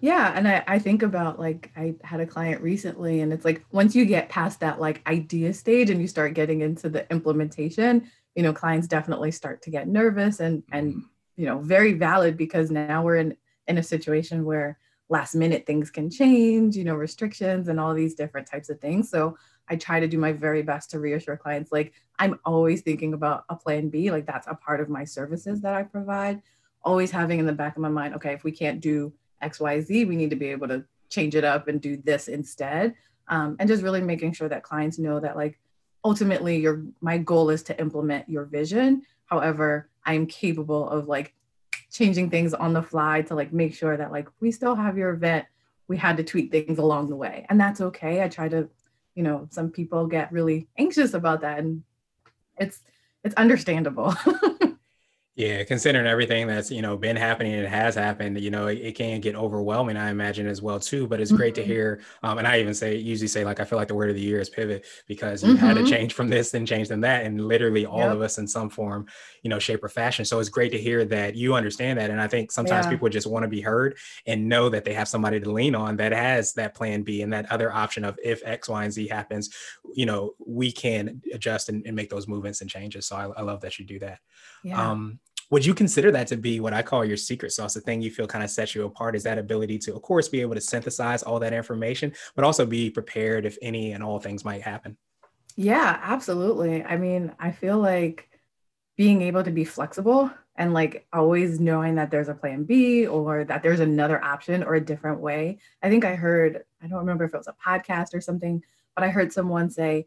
Yeah, 0.00 0.32
and 0.34 0.48
I, 0.48 0.64
I 0.66 0.78
think 0.78 1.02
about 1.02 1.38
like 1.38 1.70
I 1.76 1.94
had 2.02 2.20
a 2.20 2.26
client 2.26 2.62
recently, 2.62 3.20
and 3.20 3.34
it's 3.34 3.44
like 3.44 3.64
once 3.70 3.94
you 3.94 4.06
get 4.06 4.30
past 4.30 4.60
that 4.60 4.80
like 4.80 5.06
idea 5.06 5.52
stage 5.52 5.90
and 5.90 6.00
you 6.00 6.08
start 6.08 6.32
getting 6.32 6.62
into 6.62 6.88
the 6.88 7.08
implementation, 7.10 8.10
you 8.34 8.42
know, 8.42 8.54
clients 8.54 8.88
definitely 8.88 9.30
start 9.30 9.60
to 9.62 9.70
get 9.70 9.88
nervous 9.88 10.40
and 10.40 10.62
and 10.72 10.94
mm-hmm 10.94 11.08
you 11.36 11.46
know 11.46 11.58
very 11.58 11.92
valid 11.92 12.36
because 12.36 12.70
now 12.70 13.02
we're 13.02 13.16
in 13.16 13.36
in 13.66 13.78
a 13.78 13.82
situation 13.82 14.44
where 14.44 14.78
last 15.08 15.34
minute 15.34 15.66
things 15.66 15.90
can 15.90 16.10
change 16.10 16.76
you 16.76 16.84
know 16.84 16.94
restrictions 16.94 17.68
and 17.68 17.78
all 17.78 17.94
these 17.94 18.14
different 18.14 18.46
types 18.46 18.70
of 18.70 18.80
things. 18.80 19.10
So 19.10 19.36
i 19.66 19.76
try 19.76 19.98
to 19.98 20.06
do 20.06 20.18
my 20.18 20.32
very 20.32 20.62
best 20.62 20.90
to 20.90 20.98
reassure 20.98 21.36
clients. 21.36 21.72
Like 21.72 21.92
i'm 22.18 22.38
always 22.44 22.82
thinking 22.82 23.14
about 23.14 23.44
a 23.48 23.56
plan 23.56 23.88
b 23.88 24.10
like 24.10 24.26
that's 24.26 24.46
a 24.46 24.54
part 24.54 24.80
of 24.80 24.88
my 24.88 25.04
services 25.04 25.60
that 25.62 25.74
i 25.74 25.82
provide. 25.82 26.42
Always 26.82 27.10
having 27.10 27.38
in 27.38 27.46
the 27.46 27.52
back 27.52 27.76
of 27.76 27.82
my 27.82 27.88
mind 27.88 28.14
okay 28.14 28.32
if 28.32 28.44
we 28.44 28.52
can't 28.52 28.80
do 28.80 29.12
xyz 29.42 30.06
we 30.08 30.16
need 30.16 30.30
to 30.30 30.36
be 30.36 30.48
able 30.48 30.68
to 30.68 30.84
change 31.10 31.34
it 31.34 31.44
up 31.44 31.68
and 31.68 31.80
do 31.80 31.96
this 31.96 32.28
instead. 32.28 32.94
Um, 33.28 33.56
and 33.58 33.68
just 33.68 33.82
really 33.82 34.02
making 34.02 34.32
sure 34.32 34.48
that 34.48 34.62
clients 34.62 34.98
know 34.98 35.20
that 35.20 35.36
like 35.36 35.58
ultimately 36.04 36.58
your 36.58 36.82
my 37.00 37.16
goal 37.16 37.50
is 37.50 37.62
to 37.64 37.80
implement 37.80 38.28
your 38.28 38.44
vision. 38.44 39.02
However 39.26 39.88
I'm 40.04 40.26
capable 40.26 40.88
of 40.88 41.08
like 41.08 41.34
changing 41.90 42.30
things 42.30 42.54
on 42.54 42.72
the 42.72 42.82
fly 42.82 43.22
to 43.22 43.34
like 43.34 43.52
make 43.52 43.74
sure 43.74 43.96
that 43.96 44.12
like 44.12 44.28
we 44.40 44.50
still 44.50 44.74
have 44.74 44.98
your 44.98 45.10
event. 45.10 45.46
We 45.86 45.96
had 45.96 46.16
to 46.16 46.24
tweak 46.24 46.50
things 46.50 46.78
along 46.78 47.08
the 47.08 47.16
way, 47.16 47.46
and 47.48 47.60
that's 47.60 47.80
okay. 47.80 48.22
I 48.22 48.28
try 48.28 48.48
to, 48.48 48.68
you 49.14 49.22
know, 49.22 49.48
some 49.50 49.70
people 49.70 50.06
get 50.06 50.32
really 50.32 50.66
anxious 50.78 51.12
about 51.12 51.42
that, 51.42 51.58
and 51.58 51.82
it's 52.56 52.80
it's 53.22 53.34
understandable. 53.34 54.14
Yeah, 55.36 55.64
considering 55.64 56.06
everything 56.06 56.46
that's 56.46 56.70
you 56.70 56.80
know 56.80 56.96
been 56.96 57.16
happening 57.16 57.54
and 57.54 57.66
has 57.66 57.96
happened, 57.96 58.38
you 58.40 58.52
know, 58.52 58.68
it, 58.68 58.78
it 58.78 58.92
can 58.94 59.20
get 59.20 59.34
overwhelming. 59.34 59.96
I 59.96 60.10
imagine 60.10 60.46
as 60.46 60.62
well 60.62 60.78
too. 60.78 61.08
But 61.08 61.20
it's 61.20 61.32
mm-hmm. 61.32 61.38
great 61.38 61.54
to 61.56 61.62
mm-hmm. 61.62 61.70
hear. 61.70 62.00
Um, 62.22 62.38
and 62.38 62.46
I 62.46 62.60
even 62.60 62.72
say 62.72 62.94
usually 62.96 63.26
say 63.26 63.44
like 63.44 63.58
I 63.58 63.64
feel 63.64 63.76
like 63.76 63.88
the 63.88 63.96
word 63.96 64.10
of 64.10 64.14
the 64.14 64.22
year 64.22 64.38
is 64.38 64.48
pivot 64.48 64.86
because 65.08 65.42
you 65.42 65.54
mm-hmm. 65.54 65.66
had 65.66 65.74
to 65.74 65.80
mm-hmm. 65.80 65.90
change 65.90 66.14
from 66.14 66.28
this 66.28 66.54
and 66.54 66.68
change 66.68 66.86
from 66.86 67.00
that, 67.00 67.24
and 67.24 67.48
literally 67.48 67.84
all 67.84 67.98
yep. 67.98 68.12
of 68.12 68.22
us 68.22 68.38
in 68.38 68.46
some 68.46 68.70
form, 68.70 69.06
you 69.42 69.50
know, 69.50 69.58
shape 69.58 69.82
or 69.82 69.88
fashion. 69.88 70.24
So 70.24 70.38
it's 70.38 70.48
great 70.48 70.70
to 70.70 70.78
hear 70.78 71.04
that 71.06 71.34
you 71.34 71.56
understand 71.56 71.98
that. 71.98 72.10
And 72.10 72.20
I 72.20 72.28
think 72.28 72.52
sometimes 72.52 72.86
yeah. 72.86 72.90
people 72.90 73.08
just 73.08 73.26
want 73.26 73.42
to 73.42 73.48
be 73.48 73.60
heard 73.60 73.96
and 74.28 74.48
know 74.48 74.68
that 74.68 74.84
they 74.84 74.94
have 74.94 75.08
somebody 75.08 75.40
to 75.40 75.50
lean 75.50 75.74
on 75.74 75.96
that 75.96 76.12
has 76.12 76.52
that 76.52 76.74
plan 76.74 77.02
B 77.02 77.22
and 77.22 77.32
that 77.32 77.50
other 77.50 77.72
option 77.72 78.04
of 78.04 78.16
if 78.22 78.40
X, 78.44 78.68
Y, 78.68 78.84
and 78.84 78.92
Z 78.92 79.08
happens, 79.08 79.50
you 79.94 80.06
know, 80.06 80.34
we 80.46 80.70
can 80.70 81.20
adjust 81.32 81.70
and, 81.70 81.84
and 81.86 81.96
make 81.96 82.08
those 82.08 82.28
movements 82.28 82.60
and 82.60 82.70
changes. 82.70 83.06
So 83.06 83.16
I, 83.16 83.24
I 83.36 83.42
love 83.42 83.62
that 83.62 83.80
you 83.80 83.84
do 83.84 83.98
that. 83.98 84.20
Yeah. 84.62 84.90
Um, 84.90 85.18
would 85.50 85.64
you 85.64 85.74
consider 85.74 86.10
that 86.12 86.26
to 86.28 86.36
be 86.36 86.60
what 86.60 86.72
I 86.72 86.82
call 86.82 87.04
your 87.04 87.16
secret 87.16 87.52
sauce, 87.52 87.74
the 87.74 87.80
thing 87.80 88.00
you 88.00 88.10
feel 88.10 88.26
kind 88.26 88.44
of 88.44 88.50
sets 88.50 88.74
you 88.74 88.84
apart? 88.84 89.14
Is 89.16 89.22
that 89.24 89.38
ability 89.38 89.78
to, 89.80 89.94
of 89.94 90.02
course, 90.02 90.28
be 90.28 90.40
able 90.40 90.54
to 90.54 90.60
synthesize 90.60 91.22
all 91.22 91.38
that 91.40 91.52
information, 91.52 92.12
but 92.34 92.44
also 92.44 92.66
be 92.66 92.90
prepared 92.90 93.46
if 93.46 93.58
any 93.62 93.92
and 93.92 94.02
all 94.02 94.18
things 94.18 94.44
might 94.44 94.62
happen? 94.62 94.96
Yeah, 95.56 96.00
absolutely. 96.02 96.82
I 96.82 96.96
mean, 96.96 97.32
I 97.38 97.52
feel 97.52 97.78
like 97.78 98.28
being 98.96 99.22
able 99.22 99.44
to 99.44 99.50
be 99.50 99.64
flexible 99.64 100.30
and 100.56 100.72
like 100.72 101.06
always 101.12 101.58
knowing 101.60 101.96
that 101.96 102.10
there's 102.10 102.28
a 102.28 102.34
plan 102.34 102.64
B 102.64 103.06
or 103.06 103.44
that 103.44 103.62
there's 103.62 103.80
another 103.80 104.22
option 104.22 104.62
or 104.62 104.74
a 104.74 104.84
different 104.84 105.20
way. 105.20 105.58
I 105.82 105.88
think 105.88 106.04
I 106.04 106.14
heard, 106.14 106.64
I 106.82 106.86
don't 106.86 107.00
remember 107.00 107.24
if 107.24 107.34
it 107.34 107.38
was 107.38 107.48
a 107.48 107.56
podcast 107.66 108.14
or 108.14 108.20
something, 108.20 108.62
but 108.94 109.04
I 109.04 109.08
heard 109.08 109.32
someone 109.32 109.70
say, 109.70 110.06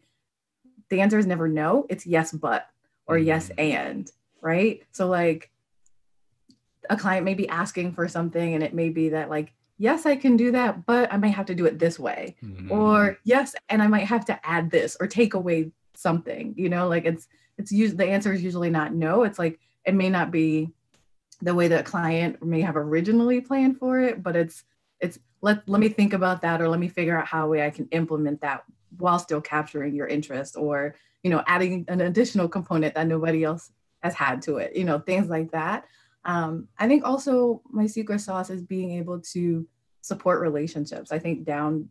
the 0.90 1.02
answer 1.02 1.20
is 1.20 1.26
never 1.26 1.50
no, 1.50 1.86
it's 1.90 2.06
yes, 2.06 2.32
but, 2.32 2.68
or 3.08 3.18
mm-hmm. 3.18 3.28
yes, 3.28 3.52
and 3.58 4.10
right? 4.42 4.82
So 4.92 5.08
like 5.08 5.52
a 6.90 6.98
client 6.98 7.26
may 7.26 7.34
be 7.34 7.48
asking 7.50 7.94
for 7.94 8.08
something 8.08 8.54
and 8.54 8.64
it 8.64 8.74
may 8.74 8.90
be 8.90 9.10
that 9.10 9.30
like 9.30 9.54
yes 9.78 10.06
i 10.06 10.16
can 10.16 10.38
do 10.38 10.52
that 10.52 10.86
but 10.86 11.12
i 11.12 11.18
might 11.18 11.30
have 11.30 11.46
to 11.46 11.56
do 11.56 11.66
it 11.66 11.80
this 11.80 12.00
way 12.00 12.36
mm-hmm. 12.44 12.72
or 12.72 13.18
yes 13.24 13.56
and 13.70 13.82
i 13.82 13.88
might 13.88 14.06
have 14.06 14.26
to 14.26 14.40
add 14.46 14.70
this 14.72 14.98
or 15.00 15.08
take 15.08 15.34
away 15.34 15.72
something 15.96 16.54
you 16.58 16.70
know 16.70 16.88
like 16.88 17.06
it's 17.06 17.28
it's 17.58 17.72
usually 17.72 17.98
the 17.98 18.10
answer 18.10 18.34
is 18.34 18.44
usually 18.44 18.70
not 18.70 18.94
no 18.94 19.24
it's 19.24 19.40
like 19.40 19.60
it 19.86 19.96
may 19.96 20.10
not 20.10 20.32
be 20.32 20.70
the 21.42 21.54
way 21.54 21.68
that 21.68 21.86
client 21.86 22.44
may 22.44 22.62
have 22.62 22.76
originally 22.76 23.42
planned 23.42 23.78
for 23.78 24.00
it 24.00 24.22
but 24.24 24.36
it's 24.36 24.64
it's 25.00 25.20
let 25.42 25.68
let 25.68 25.80
me 25.80 25.90
think 25.90 26.14
about 26.14 26.42
that 26.42 26.62
or 26.62 26.68
let 26.68 26.80
me 26.80 26.88
figure 26.88 27.18
out 27.18 27.28
how 27.28 27.48
way 27.48 27.66
i 27.66 27.70
can 27.70 27.88
implement 27.92 28.42
that 28.42 28.64
while 28.98 29.20
still 29.20 29.42
capturing 29.42 29.94
your 29.94 30.08
interest 30.08 30.56
or 30.58 30.96
you 31.24 31.30
know 31.30 31.44
adding 31.46 31.86
an 31.88 32.02
additional 32.02 32.48
component 32.48 32.96
that 32.96 33.08
nobody 33.08 33.44
else 33.44 33.72
has 34.02 34.14
had 34.14 34.42
to 34.44 34.58
it, 34.58 34.76
you 34.76 34.84
know, 34.84 35.00
things 35.00 35.30
like 35.30 35.52
that. 35.52 35.86
Um, 36.26 36.68
I 36.78 36.88
think 36.88 37.06
also 37.06 37.62
my 37.70 37.88
secret 37.88 38.20
sauce 38.20 38.50
is 38.50 38.62
being 38.62 38.92
able 38.92 39.20
to 39.34 39.68
support 40.02 40.42
relationships. 40.42 41.12
I 41.12 41.20
think 41.20 41.46
down 41.46 41.90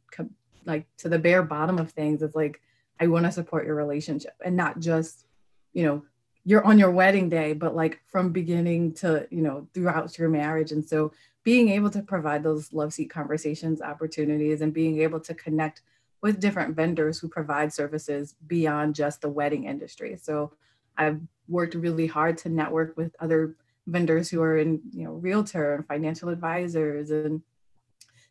like 0.65 0.87
to 0.99 1.09
the 1.09 1.19
bare 1.19 1.43
bottom 1.43 1.79
of 1.79 1.93
things, 1.93 2.23
it's 2.23 2.35
like 2.35 2.61
I 3.01 3.07
want 3.07 3.27
to 3.27 3.33
support 3.33 3.67
your 3.67 3.75
relationship 3.75 4.35
and 4.45 4.57
not 4.57 4.81
just, 4.81 5.27
you 5.73 5.85
know, 5.85 6.03
you're 6.45 6.65
on 6.65 6.79
your 6.79 6.91
wedding 6.91 7.29
day, 7.29 7.53
but 7.53 7.75
like 7.75 8.01
from 8.07 8.31
beginning 8.33 8.95
to, 8.95 9.27
you 9.31 9.43
know, 9.43 9.67
throughout 9.75 10.17
your 10.19 10.29
marriage. 10.29 10.71
And 10.71 10.87
so 10.87 11.13
being 11.43 11.71
able 11.71 11.91
to 11.91 12.03
provide 12.03 12.43
those 12.43 12.73
love 12.73 12.93
seat 12.93 13.11
conversations 13.11 13.83
opportunities 13.83 14.61
and 14.61 14.73
being 14.73 15.01
able 15.01 15.21
to 15.21 15.35
connect 15.35 15.83
with 16.23 16.41
different 16.41 16.75
vendors 16.75 17.19
who 17.19 17.29
provide 17.29 17.73
services 17.73 18.35
beyond 18.47 18.95
just 18.95 19.21
the 19.21 19.29
wedding 19.29 19.65
industry. 19.65 20.17
So 20.21 20.53
I've 20.97 21.21
worked 21.49 21.75
really 21.75 22.07
hard 22.07 22.39
to 22.39 22.49
network 22.49 22.97
with 22.97 23.15
other 23.21 23.57
vendors 23.87 24.29
who 24.29 24.43
are 24.43 24.59
in, 24.59 24.81
you 24.93 25.05
know, 25.05 25.13
realtor 25.13 25.75
and 25.75 25.87
financial 25.87 26.29
advisors 26.29 27.11
and 27.11 27.43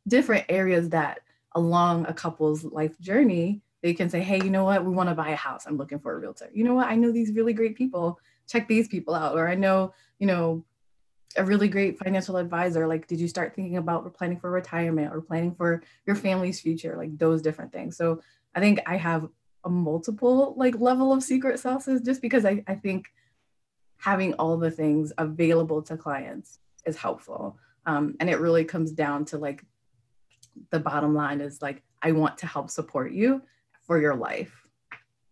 different 0.08 0.46
areas 0.50 0.90
that 0.90 1.20
along 1.54 2.06
a 2.08 2.14
couple's 2.14 2.64
life 2.64 3.00
journey, 3.00 3.62
they 3.82 3.94
can 3.94 4.10
say, 4.10 4.22
hey, 4.22 4.38
you 4.44 4.50
know 4.50 4.66
what, 4.66 4.84
we 4.84 4.92
want 4.92 5.10
to 5.10 5.16
buy 5.16 5.30
a 5.30 5.36
house. 5.36 5.66
I'm 5.66 5.78
looking 5.78 6.00
for 6.00 6.14
a 6.14 6.20
realtor. 6.20 6.50
You 6.54 6.64
know 6.64 6.74
what, 6.74 6.88
I 6.88 6.96
know 6.96 7.12
these 7.12 7.32
really 7.32 7.54
great 7.54 7.76
people. 7.76 8.20
Check 8.48 8.68
these 8.68 8.88
people 8.88 9.14
out. 9.14 9.36
Or 9.36 9.48
I 9.48 9.56
know, 9.56 9.94
you 10.20 10.28
know, 10.28 10.66
a 11.38 11.44
really 11.44 11.68
great 11.68 11.98
financial 11.98 12.38
advisor? 12.38 12.88
Like, 12.88 13.08
did 13.08 13.20
you 13.20 13.28
start 13.28 13.56
thinking 13.56 13.78
about 13.78 14.14
planning 14.14 14.40
for 14.40 14.52
retirement 14.52 15.14
or 15.14 15.22
planning 15.22 15.54
for 15.56 15.84
your 16.06 16.16
family's 16.16 16.62
future? 16.62 16.96
Like 16.98 17.18
those 17.18 17.42
different 17.42 17.72
things. 17.72 17.98
So 17.98 18.22
I 18.54 18.60
think 18.60 18.82
I 18.86 18.98
have 18.98 19.28
a 19.66 19.70
multiple 19.70 20.54
like 20.56 20.80
level 20.80 21.12
of 21.12 21.24
secret 21.24 21.60
sauces 21.60 22.02
just 22.02 22.22
because 22.22 22.46
I, 22.46 22.64
I 22.68 22.76
think 22.76 23.08
having 23.98 24.34
all 24.36 24.58
the 24.58 24.72
things 24.72 25.12
available 25.18 25.82
to 25.82 25.98
clients 25.98 26.60
is 26.86 26.96
helpful. 26.96 27.58
Um, 27.88 28.16
and 28.20 28.30
it 28.30 28.40
really 28.40 28.64
comes 28.64 28.92
down 28.92 29.26
to 29.26 29.38
like 29.38 29.64
the 30.70 30.80
bottom 30.80 31.14
line 31.14 31.42
is 31.42 31.62
like, 31.62 31.82
I 32.02 32.12
want 32.12 32.38
to 32.40 32.48
help 32.48 32.70
support 32.70 33.12
you 33.12 33.42
for 33.82 34.00
your 34.00 34.16
life. 34.16 34.54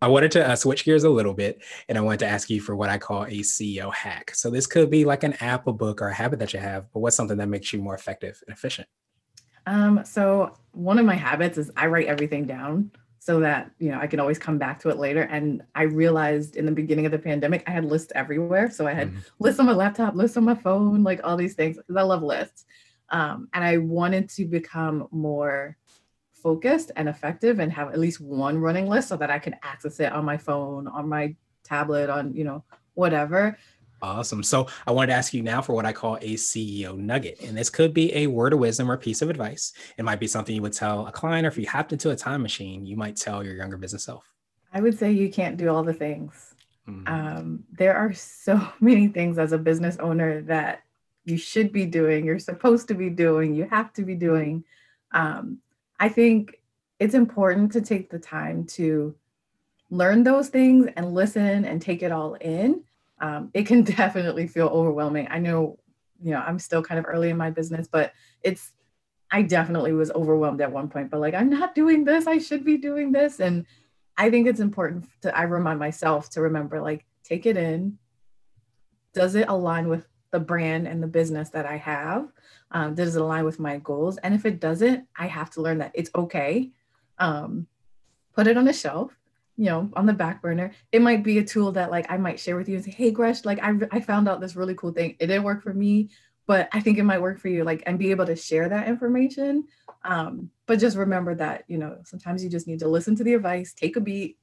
I 0.02 0.08
wanted 0.08 0.32
to 0.32 0.46
uh, 0.46 0.56
switch 0.56 0.84
gears 0.84 1.06
a 1.06 1.10
little 1.10 1.34
bit 1.34 1.64
and 1.88 1.98
I 1.98 2.02
wanted 2.02 2.20
to 2.20 2.28
ask 2.28 2.50
you 2.50 2.60
for 2.60 2.76
what 2.76 2.90
I 2.90 2.98
call 2.98 3.24
a 3.24 3.40
CEO 3.40 3.94
hack. 3.94 4.36
So 4.36 4.50
this 4.50 4.68
could 4.68 4.90
be 4.90 5.06
like 5.06 5.24
an 5.24 5.34
app, 5.34 5.68
a 5.68 5.72
book, 5.72 6.02
or 6.02 6.10
a 6.10 6.14
habit 6.14 6.40
that 6.40 6.52
you 6.52 6.60
have, 6.60 6.92
but 6.92 7.00
what's 7.00 7.16
something 7.16 7.38
that 7.38 7.48
makes 7.48 7.72
you 7.72 7.82
more 7.82 7.96
effective 7.96 8.42
and 8.46 8.56
efficient? 8.56 8.88
Um, 9.66 10.04
so 10.04 10.58
one 10.74 11.00
of 11.00 11.06
my 11.06 11.16
habits 11.16 11.58
is 11.58 11.72
I 11.78 11.88
write 11.88 12.08
everything 12.08 12.46
down 12.46 12.92
so 13.26 13.40
that 13.40 13.72
you 13.80 13.90
know 13.90 14.00
I 14.02 14.08
can 14.08 14.20
always 14.20 14.38
come 14.38 14.58
back 14.58 14.82
to 14.82 14.90
it 14.90 14.98
later. 14.98 15.22
And 15.22 15.64
I 15.74 15.84
realized 15.84 16.58
in 16.58 16.66
the 16.66 16.74
beginning 16.74 17.06
of 17.06 17.14
the 17.14 17.20
pandemic, 17.20 17.64
I 17.66 17.72
had 17.72 17.86
lists 17.86 18.12
everywhere. 18.16 18.70
So 18.70 18.86
I 18.86 18.92
had 18.92 19.12
mm-hmm. 19.12 19.20
lists 19.40 19.62
on 19.62 19.66
my 19.66 19.72
laptop, 19.72 20.16
lists 20.16 20.36
on 20.36 20.44
my 20.44 20.56
phone, 20.56 21.04
like 21.04 21.22
all 21.24 21.38
these 21.38 21.54
things 21.54 21.78
because 21.78 21.96
I 21.96 22.02
love 22.02 22.22
lists. 22.22 22.66
Um, 23.12 23.48
and 23.54 23.64
I 23.64 23.78
wanted 23.78 24.28
to 24.32 24.44
become 24.44 25.08
more 25.12 25.78
focused 26.34 26.92
and 26.98 27.08
effective 27.08 27.60
and 27.60 27.72
have 27.72 27.94
at 27.94 28.00
least 28.00 28.20
one 28.20 28.58
running 28.58 28.90
list 28.90 29.08
so 29.08 29.16
that 29.16 29.32
I 29.32 29.40
could 29.40 29.56
access 29.64 30.02
it 30.02 30.12
on 30.12 30.26
my 30.26 30.36
phone, 30.36 30.90
on 30.90 31.08
my 31.08 31.34
tablet, 31.64 32.10
on, 32.10 32.34
you 32.36 32.44
know, 32.44 32.66
whatever. 32.94 33.58
Awesome. 34.04 34.44
So 34.44 34.68
I 34.86 34.92
wanted 34.92 35.08
to 35.08 35.14
ask 35.14 35.34
you 35.34 35.42
now 35.42 35.62
for 35.62 35.74
what 35.74 35.86
I 35.86 35.94
call 35.94 36.18
a 36.18 36.34
CEO 36.34 36.98
nugget. 36.98 37.40
And 37.42 37.58
this 37.58 37.70
could 37.70 37.94
be 37.94 38.14
a 38.14 38.28
word 38.28 38.52
of 38.52 38.60
wisdom 38.60 38.92
or 38.92 38.98
piece 38.98 39.22
of 39.22 39.30
advice. 39.30 39.72
It 39.98 40.04
might 40.04 40.20
be 40.20 40.28
something 40.28 40.54
you 40.54 40.62
would 40.62 40.74
tell 40.74 41.08
a 41.08 41.12
client, 41.12 41.46
or 41.46 41.50
if 41.50 41.58
you 41.58 41.66
hopped 41.66 41.94
into 41.94 42.10
a 42.10 42.16
time 42.16 42.42
machine, 42.42 42.86
you 42.86 42.98
might 42.98 43.16
tell 43.16 43.46
your 43.46 43.56
younger 43.56 43.78
business 43.78 44.04
self. 44.04 44.30
I 44.74 44.82
would 44.82 45.00
say 45.00 45.14
you 45.14 45.32
can't 45.32 45.56
do 45.56 45.70
all 45.70 45.84
the 45.84 45.94
things. 45.94 46.54
Mm-hmm. 46.86 47.08
Um, 47.08 47.64
there 47.72 47.96
are 47.96 48.12
so 48.12 48.62
many 48.82 49.08
things 49.08 49.38
as 49.38 49.54
a 49.54 49.58
business 49.58 49.96
owner 49.98 50.42
that 50.42 50.84
you 51.24 51.38
should 51.38 51.72
be 51.72 51.86
doing, 51.86 52.26
you're 52.26 52.40
supposed 52.40 52.90
to 52.90 52.96
be 52.96 53.10
doing, 53.10 53.56
you 53.56 53.66
have 53.70 53.94
to 53.94 54.04
be 54.04 54.16
doing. 54.16 54.66
Um, 55.14 55.60
I 55.98 56.10
think 56.10 56.60
it's 57.00 57.14
important 57.14 57.72
to 57.72 57.82
take 57.82 58.10
the 58.10 58.20
time 58.20 58.66
to 58.66 59.16
learn 59.90 60.24
those 60.24 60.50
things 60.50 60.90
and 60.98 61.14
listen 61.14 61.64
and 61.64 61.82
take 61.82 62.04
it 62.04 62.12
all 62.12 62.34
in. 62.34 62.84
Um, 63.24 63.50
it 63.54 63.66
can 63.66 63.84
definitely 64.02 64.48
feel 64.48 64.68
overwhelming. 64.68 65.28
I 65.32 65.40
know, 65.40 65.80
you 66.22 66.32
know, 66.32 66.44
I'm 66.46 66.60
still 66.60 66.84
kind 66.84 67.00
of 67.00 67.06
early 67.08 67.30
in 67.30 67.38
my 67.38 67.50
business, 67.50 67.88
but 67.88 68.12
it's, 68.44 68.74
I 69.32 69.42
definitely 69.42 69.94
was 69.94 70.12
overwhelmed 70.12 70.62
at 70.62 70.72
one 70.72 70.90
point, 70.90 71.10
but 71.10 71.22
like, 71.22 71.34
I'm 71.34 71.50
not 71.50 71.74
doing 71.74 72.04
this. 72.04 72.28
I 72.28 72.38
should 72.38 72.66
be 72.66 72.78
doing 72.78 73.14
this. 73.14 73.40
And 73.40 73.66
I 74.18 74.30
think 74.30 74.46
it's 74.46 74.60
important 74.60 75.06
to, 75.22 75.36
I 75.36 75.44
remind 75.44 75.80
myself 75.80 76.30
to 76.32 76.42
remember, 76.42 76.82
like, 76.82 77.06
take 77.24 77.46
it 77.46 77.58
in. 77.58 77.98
Does 79.14 79.36
it 79.36 79.48
align 79.48 79.88
with 79.88 80.06
the 80.32 80.40
brand 80.40 80.88
and 80.88 81.02
the 81.02 81.08
business 81.08 81.50
that 81.52 81.66
I 81.66 81.78
have? 81.78 82.28
Um, 82.72 82.94
does 82.94 83.16
it 83.16 83.22
align 83.22 83.46
with 83.46 83.60
my 83.60 83.78
goals? 83.78 84.18
And 84.18 84.34
if 84.36 84.46
it 84.46 84.60
doesn't, 84.60 85.08
I 85.16 85.28
have 85.28 85.50
to 85.52 85.62
learn 85.62 85.78
that 85.78 85.92
it's 85.94 86.12
okay. 86.14 86.72
Um, 87.20 87.68
put 88.36 88.48
it 88.48 88.58
on 88.58 88.66
the 88.66 88.74
shelf, 88.74 89.18
you 89.58 89.66
know, 89.66 89.90
on 89.94 90.06
the 90.06 90.14
back 90.14 90.42
burner. 90.42 90.72
It 90.92 91.02
might 91.02 91.24
be 91.24 91.38
a 91.38 91.44
tool 91.44 91.72
that 91.74 91.92
like 91.92 92.12
I 92.12 92.18
might 92.18 92.40
share 92.40 92.56
with 92.56 92.68
you 92.68 92.76
and 92.76 92.86
say, 92.86 92.92
hey, 92.92 93.12
Gresh, 93.12 93.46
like 93.46 93.60
I, 93.62 93.74
I 93.92 94.00
found 94.00 94.28
out 94.28 94.42
this 94.42 94.56
really 94.56 94.76
cool 94.76 94.92
thing. 94.92 95.16
It 95.20 95.28
didn't 95.28 95.44
work 95.44 95.62
for 95.62 95.74
me, 95.74 96.10
but 96.48 96.70
I 96.74 96.80
think 96.80 96.98
it 96.98 97.04
might 97.04 97.22
work 97.22 97.40
for 97.40 97.50
you. 97.50 97.64
Like, 97.64 97.84
and 97.86 98.00
be 98.00 98.12
able 98.12 98.26
to 98.26 98.36
share 98.36 98.68
that 98.70 98.88
information. 98.88 99.66
Um, 100.04 100.50
but 100.66 100.80
just 100.80 100.98
remember 100.98 101.36
that, 101.36 101.64
you 101.68 101.78
know, 101.78 101.98
sometimes 102.04 102.44
you 102.44 102.50
just 102.50 102.68
need 102.68 102.80
to 102.80 102.88
listen 102.88 103.16
to 103.18 103.24
the 103.24 103.36
advice, 103.36 103.74
take 103.74 103.96
a 103.96 104.02
beat, 104.02 104.38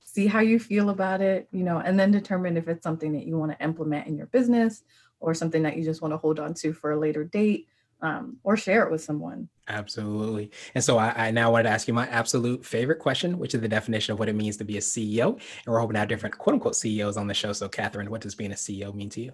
see 0.00 0.26
how 0.26 0.40
you 0.40 0.58
feel 0.58 0.90
about 0.90 1.20
it, 1.20 1.48
you 1.52 1.64
know, 1.64 1.78
and 1.78 1.98
then 1.98 2.10
determine 2.10 2.56
if 2.56 2.68
it's 2.68 2.82
something 2.82 3.12
that 3.12 3.26
you 3.26 3.38
want 3.38 3.52
to 3.52 3.64
implement 3.64 4.06
in 4.06 4.16
your 4.16 4.26
business 4.26 4.82
or 5.20 5.34
something 5.34 5.62
that 5.62 5.76
you 5.76 5.84
just 5.84 6.02
want 6.02 6.12
to 6.12 6.18
hold 6.18 6.40
on 6.40 6.54
to 6.54 6.72
for 6.72 6.92
a 6.92 6.98
later 6.98 7.24
date 7.24 7.68
um, 8.02 8.36
or 8.42 8.56
share 8.56 8.84
it 8.84 8.90
with 8.90 9.02
someone. 9.02 9.48
Absolutely. 9.68 10.50
And 10.74 10.82
so 10.82 10.98
I, 10.98 11.28
I, 11.28 11.30
now 11.30 11.52
wanted 11.52 11.64
to 11.64 11.70
ask 11.70 11.86
you 11.86 11.94
my 11.94 12.06
absolute 12.08 12.64
favorite 12.64 12.98
question, 12.98 13.38
which 13.38 13.54
is 13.54 13.60
the 13.60 13.68
definition 13.68 14.12
of 14.12 14.18
what 14.18 14.28
it 14.28 14.34
means 14.34 14.56
to 14.56 14.64
be 14.64 14.76
a 14.78 14.80
CEO. 14.80 15.32
And 15.32 15.40
we're 15.66 15.78
hoping 15.78 15.94
to 15.94 16.00
have 16.00 16.08
different 16.08 16.36
quote 16.38 16.54
unquote 16.54 16.76
CEOs 16.76 17.16
on 17.16 17.26
the 17.26 17.34
show. 17.34 17.52
So, 17.52 17.68
Catherine, 17.68 18.10
what 18.10 18.20
does 18.20 18.34
being 18.34 18.52
a 18.52 18.56
CEO 18.56 18.94
mean 18.94 19.10
to 19.10 19.20
you? 19.20 19.32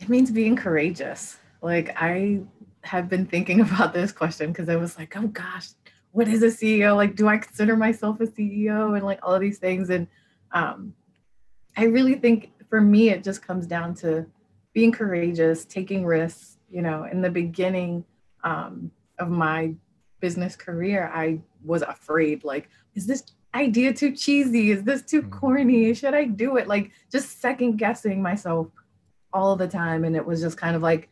It 0.00 0.08
means 0.08 0.30
being 0.30 0.56
courageous. 0.56 1.38
Like, 1.62 1.94
I 1.96 2.40
have 2.82 3.08
been 3.08 3.26
thinking 3.26 3.60
about 3.62 3.92
this 3.92 4.12
question 4.12 4.52
because 4.52 4.68
I 4.68 4.76
was 4.76 4.98
like, 4.98 5.16
oh 5.16 5.28
gosh, 5.28 5.68
what 6.12 6.28
is 6.28 6.42
a 6.42 6.46
CEO? 6.46 6.96
Like, 6.96 7.16
do 7.16 7.28
I 7.28 7.38
consider 7.38 7.76
myself 7.76 8.20
a 8.20 8.26
CEO 8.26 8.96
and 8.96 9.04
like 9.04 9.20
all 9.22 9.34
of 9.34 9.40
these 9.40 9.58
things? 9.58 9.90
And 9.90 10.08
um, 10.52 10.94
I 11.76 11.84
really 11.84 12.16
think 12.16 12.52
for 12.68 12.80
me, 12.80 13.10
it 13.10 13.24
just 13.24 13.42
comes 13.42 13.66
down 13.66 13.94
to 13.96 14.26
being 14.72 14.92
courageous, 14.92 15.64
taking 15.64 16.04
risks. 16.04 16.58
You 16.70 16.82
know, 16.82 17.04
in 17.04 17.20
the 17.20 17.30
beginning 17.30 18.04
um, 18.44 18.90
of 19.18 19.28
my 19.28 19.74
business 20.20 20.56
career, 20.56 21.10
I 21.12 21.40
was 21.64 21.82
afraid 21.82 22.44
like, 22.44 22.68
is 22.94 23.06
this 23.06 23.24
idea 23.54 23.92
too 23.92 24.12
cheesy? 24.12 24.70
Is 24.70 24.82
this 24.84 25.02
too 25.02 25.22
mm-hmm. 25.22 25.30
corny? 25.30 25.94
Should 25.94 26.14
I 26.14 26.24
do 26.24 26.56
it? 26.56 26.68
Like, 26.68 26.92
just 27.10 27.40
second 27.40 27.76
guessing 27.76 28.22
myself 28.22 28.68
all 29.32 29.56
the 29.56 29.68
time. 29.68 30.04
And 30.04 30.14
it 30.14 30.24
was 30.24 30.40
just 30.40 30.56
kind 30.56 30.76
of 30.76 30.82
like, 30.82 31.08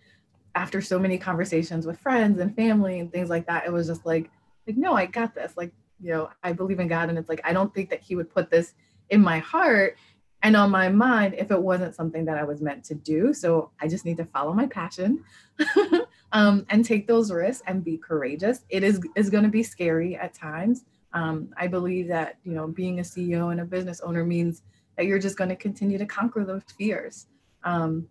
after 0.55 0.81
so 0.81 0.99
many 0.99 1.19
conversations 1.19 1.87
with 1.87 2.01
friends 2.01 2.41
and 2.41 2.55
family 2.55 3.01
and 3.01 3.13
things 3.13 3.31
like 3.31 3.47
that, 3.47 3.67
it 3.67 3.73
was 3.73 3.87
just 3.87 4.05
like, 4.07 4.31
like, 4.67 4.77
no, 4.77 4.95
I 4.95 5.07
got 5.07 5.35
this. 5.35 5.53
Like, 5.57 5.73
you 6.01 6.13
know, 6.13 6.31
I 6.43 6.53
believe 6.53 6.81
in 6.81 6.89
God. 6.89 7.09
And 7.09 7.19
it's 7.19 7.29
like, 7.29 7.41
I 7.45 7.53
don't 7.53 7.73
think 7.75 7.91
that 7.91 8.01
He 8.01 8.17
would 8.17 8.31
put 8.31 8.51
this 8.51 8.75
in 9.11 9.21
my 9.21 9.39
heart 9.39 9.97
and 10.43 10.57
on 10.57 10.71
my 10.71 10.89
mind 10.89 11.35
if 11.37 11.51
it 11.51 11.61
wasn't 11.61 11.95
something 11.95 12.25
that 12.25 12.39
I 12.39 12.45
was 12.45 12.61
meant 12.61 12.85
to 12.85 12.95
do. 12.95 13.35
So 13.35 13.71
I 13.81 13.89
just 13.89 14.05
need 14.05 14.17
to 14.19 14.25
follow 14.25 14.53
my 14.53 14.67
passion 14.67 15.25
um, 16.33 16.65
and 16.69 16.85
take 16.85 17.07
those 17.07 17.33
risks 17.33 17.63
and 17.67 17.85
be 17.85 17.99
courageous. 17.99 18.61
It 18.69 18.83
is 18.83 19.01
is 19.17 19.31
going 19.31 19.45
to 19.45 19.51
be 19.51 19.63
scary 19.63 20.17
at 20.17 20.35
times. 20.35 20.85
Um, 21.13 21.49
I 21.57 21.67
believe 21.67 22.09
that 22.09 22.39
you 22.45 22.53
know 22.53 22.69
being 22.69 23.01
a 23.01 23.03
CEO 23.03 23.51
and 23.51 23.61
a 23.61 23.65
business 23.65 24.01
owner 24.01 24.25
means 24.25 24.63
that 24.97 25.07
you're 25.07 25.19
just 25.19 25.37
going 25.37 25.51
to 25.51 25.57
continue 25.57 25.99
to 25.99 26.07
conquer 26.07 26.45
those 26.45 26.63
fears 26.77 27.27
um, 27.65 28.09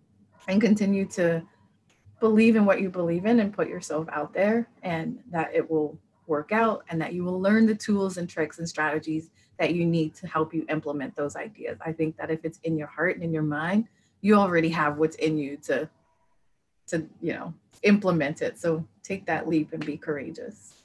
and 0.48 0.62
continue 0.62 1.06
to 1.06 1.44
believe 2.20 2.56
in 2.56 2.66
what 2.66 2.82
you 2.82 2.90
believe 2.90 3.26
in 3.26 3.40
and 3.40 3.54
put 3.54 3.68
yourself 3.70 4.08
out 4.12 4.34
there, 4.34 4.68
and 4.84 5.20
that 5.32 5.54
it 5.54 5.70
will 5.70 5.98
work 6.26 6.52
out, 6.52 6.84
and 6.90 7.00
that 7.00 7.14
you 7.14 7.24
will 7.24 7.40
learn 7.40 7.66
the 7.66 7.76
tools 7.76 8.18
and 8.18 8.30
tricks 8.30 8.60
and 8.60 8.68
strategies 8.68 9.30
that 9.60 9.74
you 9.74 9.86
need 9.86 10.14
to 10.16 10.28
help 10.28 10.54
you 10.54 10.66
implement 10.70 11.16
those 11.16 11.36
ideas. 11.36 11.78
I 11.86 11.92
think 11.92 12.18
that 12.18 12.30
if 12.30 12.44
it's 12.44 12.60
in 12.64 12.78
your 12.78 12.88
heart 12.88 13.16
and 13.16 13.24
in 13.24 13.34
your 13.34 13.44
mind, 13.44 13.88
you 14.22 14.36
already 14.36 14.70
have 14.70 14.98
what's 14.98 15.16
in 15.18 15.38
you 15.38 15.58
to 15.64 15.90
to, 16.88 17.06
you 17.22 17.34
know, 17.34 17.54
implement 17.84 18.42
it. 18.42 18.58
So 18.58 18.86
take 19.04 19.26
that 19.26 19.48
leap 19.48 19.74
and 19.74 19.86
be 19.86 19.98
courageous. 19.98 20.77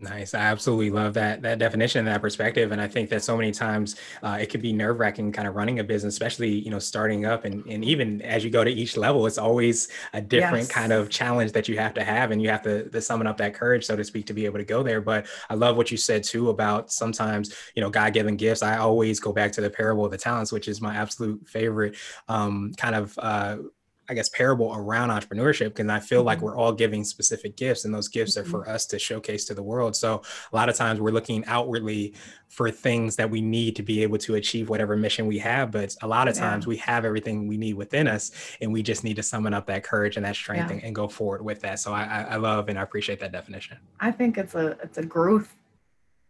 Nice. 0.00 0.34
I 0.34 0.40
absolutely 0.40 0.90
love 0.90 1.14
that 1.14 1.42
that 1.42 1.60
definition, 1.60 2.00
and 2.00 2.08
that 2.08 2.20
perspective, 2.20 2.72
and 2.72 2.80
I 2.80 2.88
think 2.88 3.10
that 3.10 3.22
so 3.22 3.36
many 3.36 3.52
times 3.52 3.94
uh, 4.24 4.38
it 4.40 4.50
can 4.50 4.60
be 4.60 4.72
nerve 4.72 4.98
wracking, 4.98 5.30
kind 5.30 5.46
of 5.46 5.54
running 5.54 5.78
a 5.78 5.84
business, 5.84 6.14
especially 6.14 6.50
you 6.50 6.70
know 6.70 6.80
starting 6.80 7.26
up, 7.26 7.44
and 7.44 7.64
and 7.66 7.84
even 7.84 8.20
as 8.22 8.42
you 8.42 8.50
go 8.50 8.64
to 8.64 8.70
each 8.70 8.96
level, 8.96 9.24
it's 9.24 9.38
always 9.38 9.88
a 10.12 10.20
different 10.20 10.64
yes. 10.64 10.72
kind 10.72 10.92
of 10.92 11.10
challenge 11.10 11.52
that 11.52 11.68
you 11.68 11.78
have 11.78 11.94
to 11.94 12.02
have, 12.02 12.32
and 12.32 12.42
you 12.42 12.48
have 12.48 12.62
to, 12.62 12.90
to 12.90 13.00
summon 13.00 13.28
up 13.28 13.36
that 13.36 13.54
courage, 13.54 13.84
so 13.84 13.94
to 13.94 14.02
speak, 14.02 14.26
to 14.26 14.34
be 14.34 14.46
able 14.46 14.58
to 14.58 14.64
go 14.64 14.82
there. 14.82 15.00
But 15.00 15.26
I 15.48 15.54
love 15.54 15.76
what 15.76 15.92
you 15.92 15.96
said 15.96 16.24
too 16.24 16.50
about 16.50 16.90
sometimes 16.90 17.54
you 17.76 17.80
know 17.80 17.88
God 17.88 18.12
given 18.12 18.36
gifts. 18.36 18.64
I 18.64 18.78
always 18.78 19.20
go 19.20 19.32
back 19.32 19.52
to 19.52 19.60
the 19.60 19.70
parable 19.70 20.04
of 20.04 20.10
the 20.10 20.18
talents, 20.18 20.50
which 20.50 20.66
is 20.66 20.80
my 20.80 20.96
absolute 20.96 21.46
favorite 21.46 21.96
um, 22.26 22.72
kind 22.76 22.96
of. 22.96 23.16
Uh, 23.16 23.58
I 24.08 24.14
guess 24.14 24.28
parable 24.28 24.74
around 24.74 25.10
entrepreneurship 25.10 25.74
because 25.74 25.88
I 25.88 26.00
feel 26.00 26.20
mm-hmm. 26.20 26.26
like 26.26 26.40
we're 26.40 26.56
all 26.56 26.72
giving 26.72 27.04
specific 27.04 27.56
gifts 27.56 27.84
and 27.84 27.94
those 27.94 28.08
gifts 28.08 28.36
mm-hmm. 28.36 28.46
are 28.46 28.64
for 28.64 28.68
us 28.68 28.86
to 28.86 28.98
showcase 28.98 29.44
to 29.46 29.54
the 29.54 29.62
world. 29.62 29.96
So 29.96 30.22
a 30.52 30.56
lot 30.56 30.68
of 30.68 30.76
times 30.76 31.00
we're 31.00 31.12
looking 31.12 31.44
outwardly 31.46 32.14
for 32.48 32.70
things 32.70 33.16
that 33.16 33.30
we 33.30 33.40
need 33.40 33.76
to 33.76 33.82
be 33.82 34.02
able 34.02 34.18
to 34.18 34.34
achieve 34.34 34.68
whatever 34.68 34.96
mission 34.96 35.26
we 35.26 35.38
have, 35.38 35.70
but 35.70 35.96
a 36.02 36.06
lot 36.06 36.28
of 36.28 36.34
times 36.34 36.64
yeah. 36.64 36.68
we 36.68 36.76
have 36.76 37.04
everything 37.04 37.48
we 37.48 37.56
need 37.56 37.74
within 37.74 38.06
us 38.06 38.30
and 38.60 38.72
we 38.72 38.82
just 38.82 39.04
need 39.04 39.16
to 39.16 39.22
summon 39.22 39.54
up 39.54 39.66
that 39.66 39.82
courage 39.82 40.16
and 40.16 40.24
that 40.24 40.36
strength 40.36 40.68
yeah. 40.68 40.76
and, 40.76 40.84
and, 40.84 40.94
go 40.94 41.08
forward 41.08 41.42
with 41.42 41.60
that. 41.60 41.80
So 41.80 41.92
I, 41.92 42.26
I 42.30 42.36
love 42.36 42.68
and 42.68 42.78
I 42.78 42.82
appreciate 42.82 43.18
that 43.20 43.32
definition. 43.32 43.78
I 43.98 44.12
think 44.12 44.38
it's 44.38 44.54
a 44.54 44.78
it's 44.82 44.98
a 44.98 45.04
growth 45.04 45.56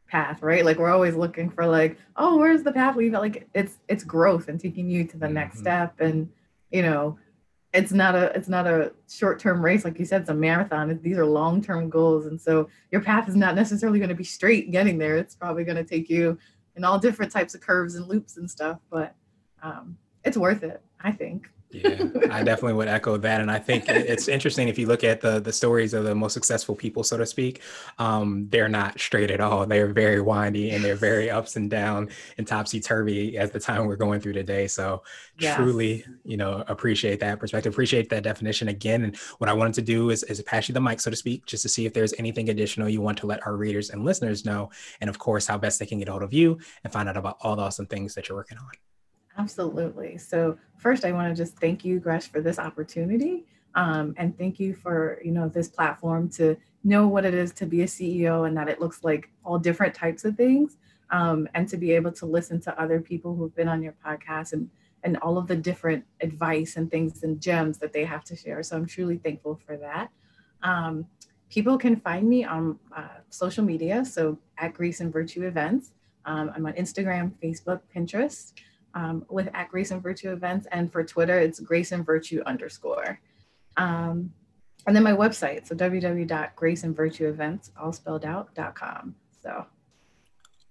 path, 0.08 0.42
right? 0.42 0.64
Like 0.64 0.78
we're 0.78 0.92
always 0.92 1.16
looking 1.16 1.50
for 1.50 1.66
like, 1.66 1.98
oh, 2.16 2.36
where's 2.36 2.62
the 2.62 2.72
path 2.72 2.96
lead? 2.96 3.12
Like 3.12 3.48
it's 3.52 3.78
it's 3.88 4.04
growth 4.04 4.48
and 4.48 4.60
taking 4.60 4.88
you 4.88 5.04
to 5.04 5.16
the 5.18 5.26
mm-hmm. 5.26 5.34
next 5.34 5.58
step 5.58 6.00
and 6.00 6.30
you 6.70 6.82
know 6.82 7.18
it's 7.74 7.92
not 7.92 8.14
a 8.14 8.26
it's 8.36 8.48
not 8.48 8.66
a 8.66 8.92
short-term 9.08 9.62
race 9.62 9.84
like 9.84 9.98
you 9.98 10.04
said 10.06 10.22
it's 10.22 10.30
a 10.30 10.34
marathon. 10.34 10.98
These 11.02 11.18
are 11.18 11.26
long-term 11.26 11.90
goals 11.90 12.26
and 12.26 12.40
so 12.40 12.68
your 12.90 13.02
path 13.02 13.28
is 13.28 13.36
not 13.36 13.54
necessarily 13.54 13.98
going 13.98 14.08
to 14.08 14.14
be 14.14 14.24
straight 14.24 14.70
getting 14.70 14.96
there. 14.96 15.16
It's 15.16 15.34
probably 15.34 15.64
going 15.64 15.76
to 15.76 15.84
take 15.84 16.08
you 16.08 16.38
in 16.76 16.84
all 16.84 16.98
different 16.98 17.30
types 17.30 17.54
of 17.54 17.60
curves 17.60 17.94
and 17.94 18.06
loops 18.08 18.36
and 18.36 18.50
stuff 18.50 18.78
but 18.90 19.14
um, 19.62 19.96
it's 20.24 20.36
worth 20.36 20.62
it 20.62 20.82
i 21.00 21.10
think 21.10 21.48
yeah, 21.74 22.04
I 22.30 22.42
definitely 22.42 22.74
would 22.74 22.88
echo 22.88 23.16
that, 23.16 23.40
and 23.40 23.50
I 23.50 23.58
think 23.58 23.88
it's 23.88 24.28
interesting 24.28 24.68
if 24.68 24.78
you 24.78 24.86
look 24.86 25.02
at 25.02 25.20
the 25.20 25.40
the 25.40 25.52
stories 25.52 25.92
of 25.92 26.04
the 26.04 26.14
most 26.14 26.32
successful 26.32 26.76
people, 26.76 27.02
so 27.02 27.16
to 27.16 27.26
speak. 27.26 27.62
Um, 27.98 28.46
they're 28.50 28.68
not 28.68 29.00
straight 29.00 29.30
at 29.30 29.40
all. 29.40 29.66
They're 29.66 29.88
very 29.88 30.20
windy 30.20 30.70
and 30.70 30.84
they're 30.84 30.94
very 30.94 31.30
ups 31.30 31.56
and 31.56 31.68
down 31.68 32.10
and 32.38 32.46
topsy 32.46 32.80
turvy 32.80 33.36
at 33.36 33.52
the 33.52 33.60
time 33.60 33.86
we're 33.86 33.96
going 33.96 34.20
through 34.20 34.34
today. 34.34 34.66
So, 34.66 35.02
yes. 35.38 35.56
truly, 35.56 36.04
you 36.24 36.36
know, 36.36 36.64
appreciate 36.68 37.20
that 37.20 37.40
perspective. 37.40 37.72
Appreciate 37.72 38.08
that 38.10 38.22
definition 38.22 38.68
again. 38.68 39.02
And 39.04 39.16
what 39.38 39.50
I 39.50 39.52
wanted 39.52 39.74
to 39.74 39.82
do 39.82 40.10
is 40.10 40.22
is 40.24 40.40
pass 40.42 40.68
you 40.68 40.74
the 40.74 40.80
mic, 40.80 41.00
so 41.00 41.10
to 41.10 41.16
speak, 41.16 41.44
just 41.46 41.62
to 41.64 41.68
see 41.68 41.86
if 41.86 41.92
there's 41.92 42.14
anything 42.18 42.50
additional 42.50 42.88
you 42.88 43.00
want 43.00 43.18
to 43.18 43.26
let 43.26 43.44
our 43.46 43.56
readers 43.56 43.90
and 43.90 44.04
listeners 44.04 44.44
know, 44.44 44.70
and 45.00 45.10
of 45.10 45.18
course, 45.18 45.46
how 45.46 45.58
best 45.58 45.78
they 45.78 45.86
can 45.86 45.98
get 45.98 46.08
hold 46.08 46.22
of 46.22 46.32
you 46.32 46.58
and 46.84 46.92
find 46.92 47.08
out 47.08 47.16
about 47.16 47.38
all 47.40 47.56
the 47.56 47.62
awesome 47.62 47.86
things 47.86 48.14
that 48.14 48.28
you're 48.28 48.38
working 48.38 48.58
on. 48.58 48.70
Absolutely. 49.36 50.16
So 50.18 50.58
first, 50.76 51.04
I 51.04 51.12
want 51.12 51.34
to 51.34 51.42
just 51.42 51.58
thank 51.58 51.84
you, 51.84 51.98
Gresh, 51.98 52.28
for 52.28 52.40
this 52.40 52.58
opportunity, 52.58 53.44
um, 53.74 54.14
and 54.16 54.36
thank 54.38 54.60
you 54.60 54.74
for 54.74 55.20
you 55.24 55.32
know 55.32 55.48
this 55.48 55.68
platform 55.68 56.28
to 56.30 56.56
know 56.84 57.08
what 57.08 57.24
it 57.24 57.34
is 57.34 57.52
to 57.54 57.66
be 57.66 57.82
a 57.82 57.86
CEO 57.86 58.46
and 58.46 58.56
that 58.56 58.68
it 58.68 58.80
looks 58.80 59.02
like 59.02 59.30
all 59.44 59.58
different 59.58 59.94
types 59.94 60.24
of 60.24 60.36
things, 60.36 60.76
um, 61.10 61.48
and 61.54 61.68
to 61.68 61.76
be 61.76 61.90
able 61.92 62.12
to 62.12 62.26
listen 62.26 62.60
to 62.60 62.80
other 62.80 63.00
people 63.00 63.34
who've 63.34 63.54
been 63.56 63.68
on 63.68 63.82
your 63.82 63.94
podcast 64.04 64.52
and 64.52 64.70
and 65.02 65.18
all 65.18 65.36
of 65.36 65.46
the 65.48 65.56
different 65.56 66.04
advice 66.20 66.76
and 66.76 66.90
things 66.90 67.24
and 67.24 67.40
gems 67.40 67.76
that 67.78 67.92
they 67.92 68.04
have 68.04 68.24
to 68.24 68.34
share. 68.34 68.62
So 68.62 68.76
I'm 68.76 68.86
truly 68.86 69.18
thankful 69.18 69.60
for 69.66 69.76
that. 69.76 70.10
Um, 70.62 71.06
people 71.50 71.76
can 71.76 71.96
find 71.96 72.26
me 72.26 72.44
on 72.44 72.78
uh, 72.96 73.18
social 73.28 73.64
media, 73.64 74.04
so 74.04 74.38
at 74.56 74.72
Grace 74.72 75.00
and 75.00 75.12
Virtue 75.12 75.42
Events. 75.42 75.90
Um, 76.24 76.50
I'm 76.54 76.64
on 76.64 76.72
Instagram, 76.74 77.32
Facebook, 77.42 77.80
Pinterest 77.94 78.54
um, 78.94 79.24
with 79.28 79.48
at 79.54 79.68
Grace 79.68 79.90
and 79.90 80.02
Virtue 80.02 80.32
events. 80.32 80.66
And 80.72 80.90
for 80.90 81.04
Twitter, 81.04 81.38
it's 81.38 81.60
Grace 81.60 81.92
and 81.92 82.06
Virtue 82.06 82.42
underscore. 82.46 83.20
Um, 83.76 84.32
and 84.86 84.94
then 84.94 85.02
my 85.02 85.12
website, 85.12 85.66
so 85.66 85.74
www.graceandvirtueevents, 85.74 87.70
all 87.80 87.92
spelled 87.92 88.24
out.com. 88.24 89.14
So 89.42 89.48
yeah. 89.48 89.64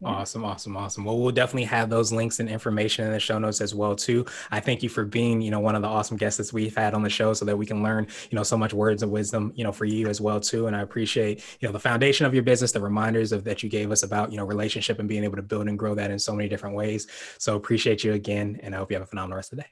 Mm-hmm. 0.03 0.15
Awesome, 0.15 0.43
awesome, 0.43 0.75
awesome. 0.75 1.05
Well, 1.05 1.17
we'll 1.17 1.31
definitely 1.31 1.63
have 1.65 1.89
those 1.89 2.11
links 2.11 2.41
and 2.41 2.49
information 2.49 3.05
in 3.05 3.11
the 3.13 3.19
show 3.19 3.39
notes 3.39 3.61
as 3.61 3.73
well 3.73 3.95
too. 3.95 4.25
I 4.51 4.59
thank 4.59 4.83
you 4.83 4.89
for 4.89 5.05
being, 5.05 5.41
you 5.41 5.49
know, 5.49 5.61
one 5.61 5.75
of 5.75 5.81
the 5.81 5.87
awesome 5.87 6.17
guests 6.17 6.37
that 6.37 6.51
we've 6.51 6.75
had 6.75 6.93
on 6.93 7.03
the 7.03 7.09
show, 7.09 7.33
so 7.33 7.45
that 7.45 7.57
we 7.57 7.65
can 7.65 7.81
learn, 7.83 8.07
you 8.29 8.35
know, 8.35 8.43
so 8.43 8.57
much 8.57 8.73
words 8.73 9.01
of 9.01 9.09
wisdom, 9.09 9.53
you 9.55 9.63
know, 9.63 9.71
for 9.71 9.85
you 9.85 10.07
as 10.07 10.19
well 10.19 10.41
too. 10.41 10.67
And 10.67 10.75
I 10.75 10.81
appreciate, 10.81 11.41
you 11.61 11.67
know, 11.67 11.71
the 11.71 11.79
foundation 11.79 12.25
of 12.25 12.33
your 12.33 12.43
business, 12.43 12.73
the 12.73 12.81
reminders 12.81 13.31
of 13.31 13.45
that 13.45 13.63
you 13.63 13.69
gave 13.69 13.91
us 13.91 14.03
about, 14.03 14.31
you 14.31 14.37
know, 14.37 14.45
relationship 14.45 14.99
and 14.99 15.07
being 15.07 15.23
able 15.23 15.37
to 15.37 15.41
build 15.41 15.69
and 15.69 15.79
grow 15.79 15.95
that 15.95 16.11
in 16.11 16.19
so 16.19 16.33
many 16.33 16.49
different 16.49 16.75
ways. 16.75 17.07
So 17.37 17.55
appreciate 17.55 18.03
you 18.03 18.11
again, 18.13 18.59
and 18.61 18.75
I 18.75 18.79
hope 18.79 18.91
you 18.91 18.95
have 18.95 19.03
a 19.03 19.07
phenomenal 19.07 19.37
rest 19.37 19.53
of 19.53 19.59
the 19.59 19.63
day. 19.63 19.69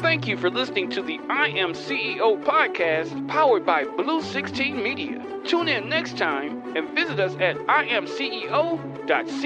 Thank 0.00 0.28
you 0.28 0.36
for 0.36 0.48
listening 0.48 0.90
to 0.90 1.02
the 1.02 1.18
I 1.28 1.48
Am 1.48 1.72
CEO 1.72 2.42
podcast, 2.44 3.26
powered 3.28 3.66
by 3.66 3.84
Blue 3.84 4.22
16 4.22 4.80
Media. 4.82 5.22
Tune 5.44 5.68
in 5.68 5.88
next 5.88 6.16
time 6.16 6.76
and 6.76 6.88
visit 6.94 7.18
us 7.20 7.34
at 7.40 7.56
imceo.co. 7.56 8.80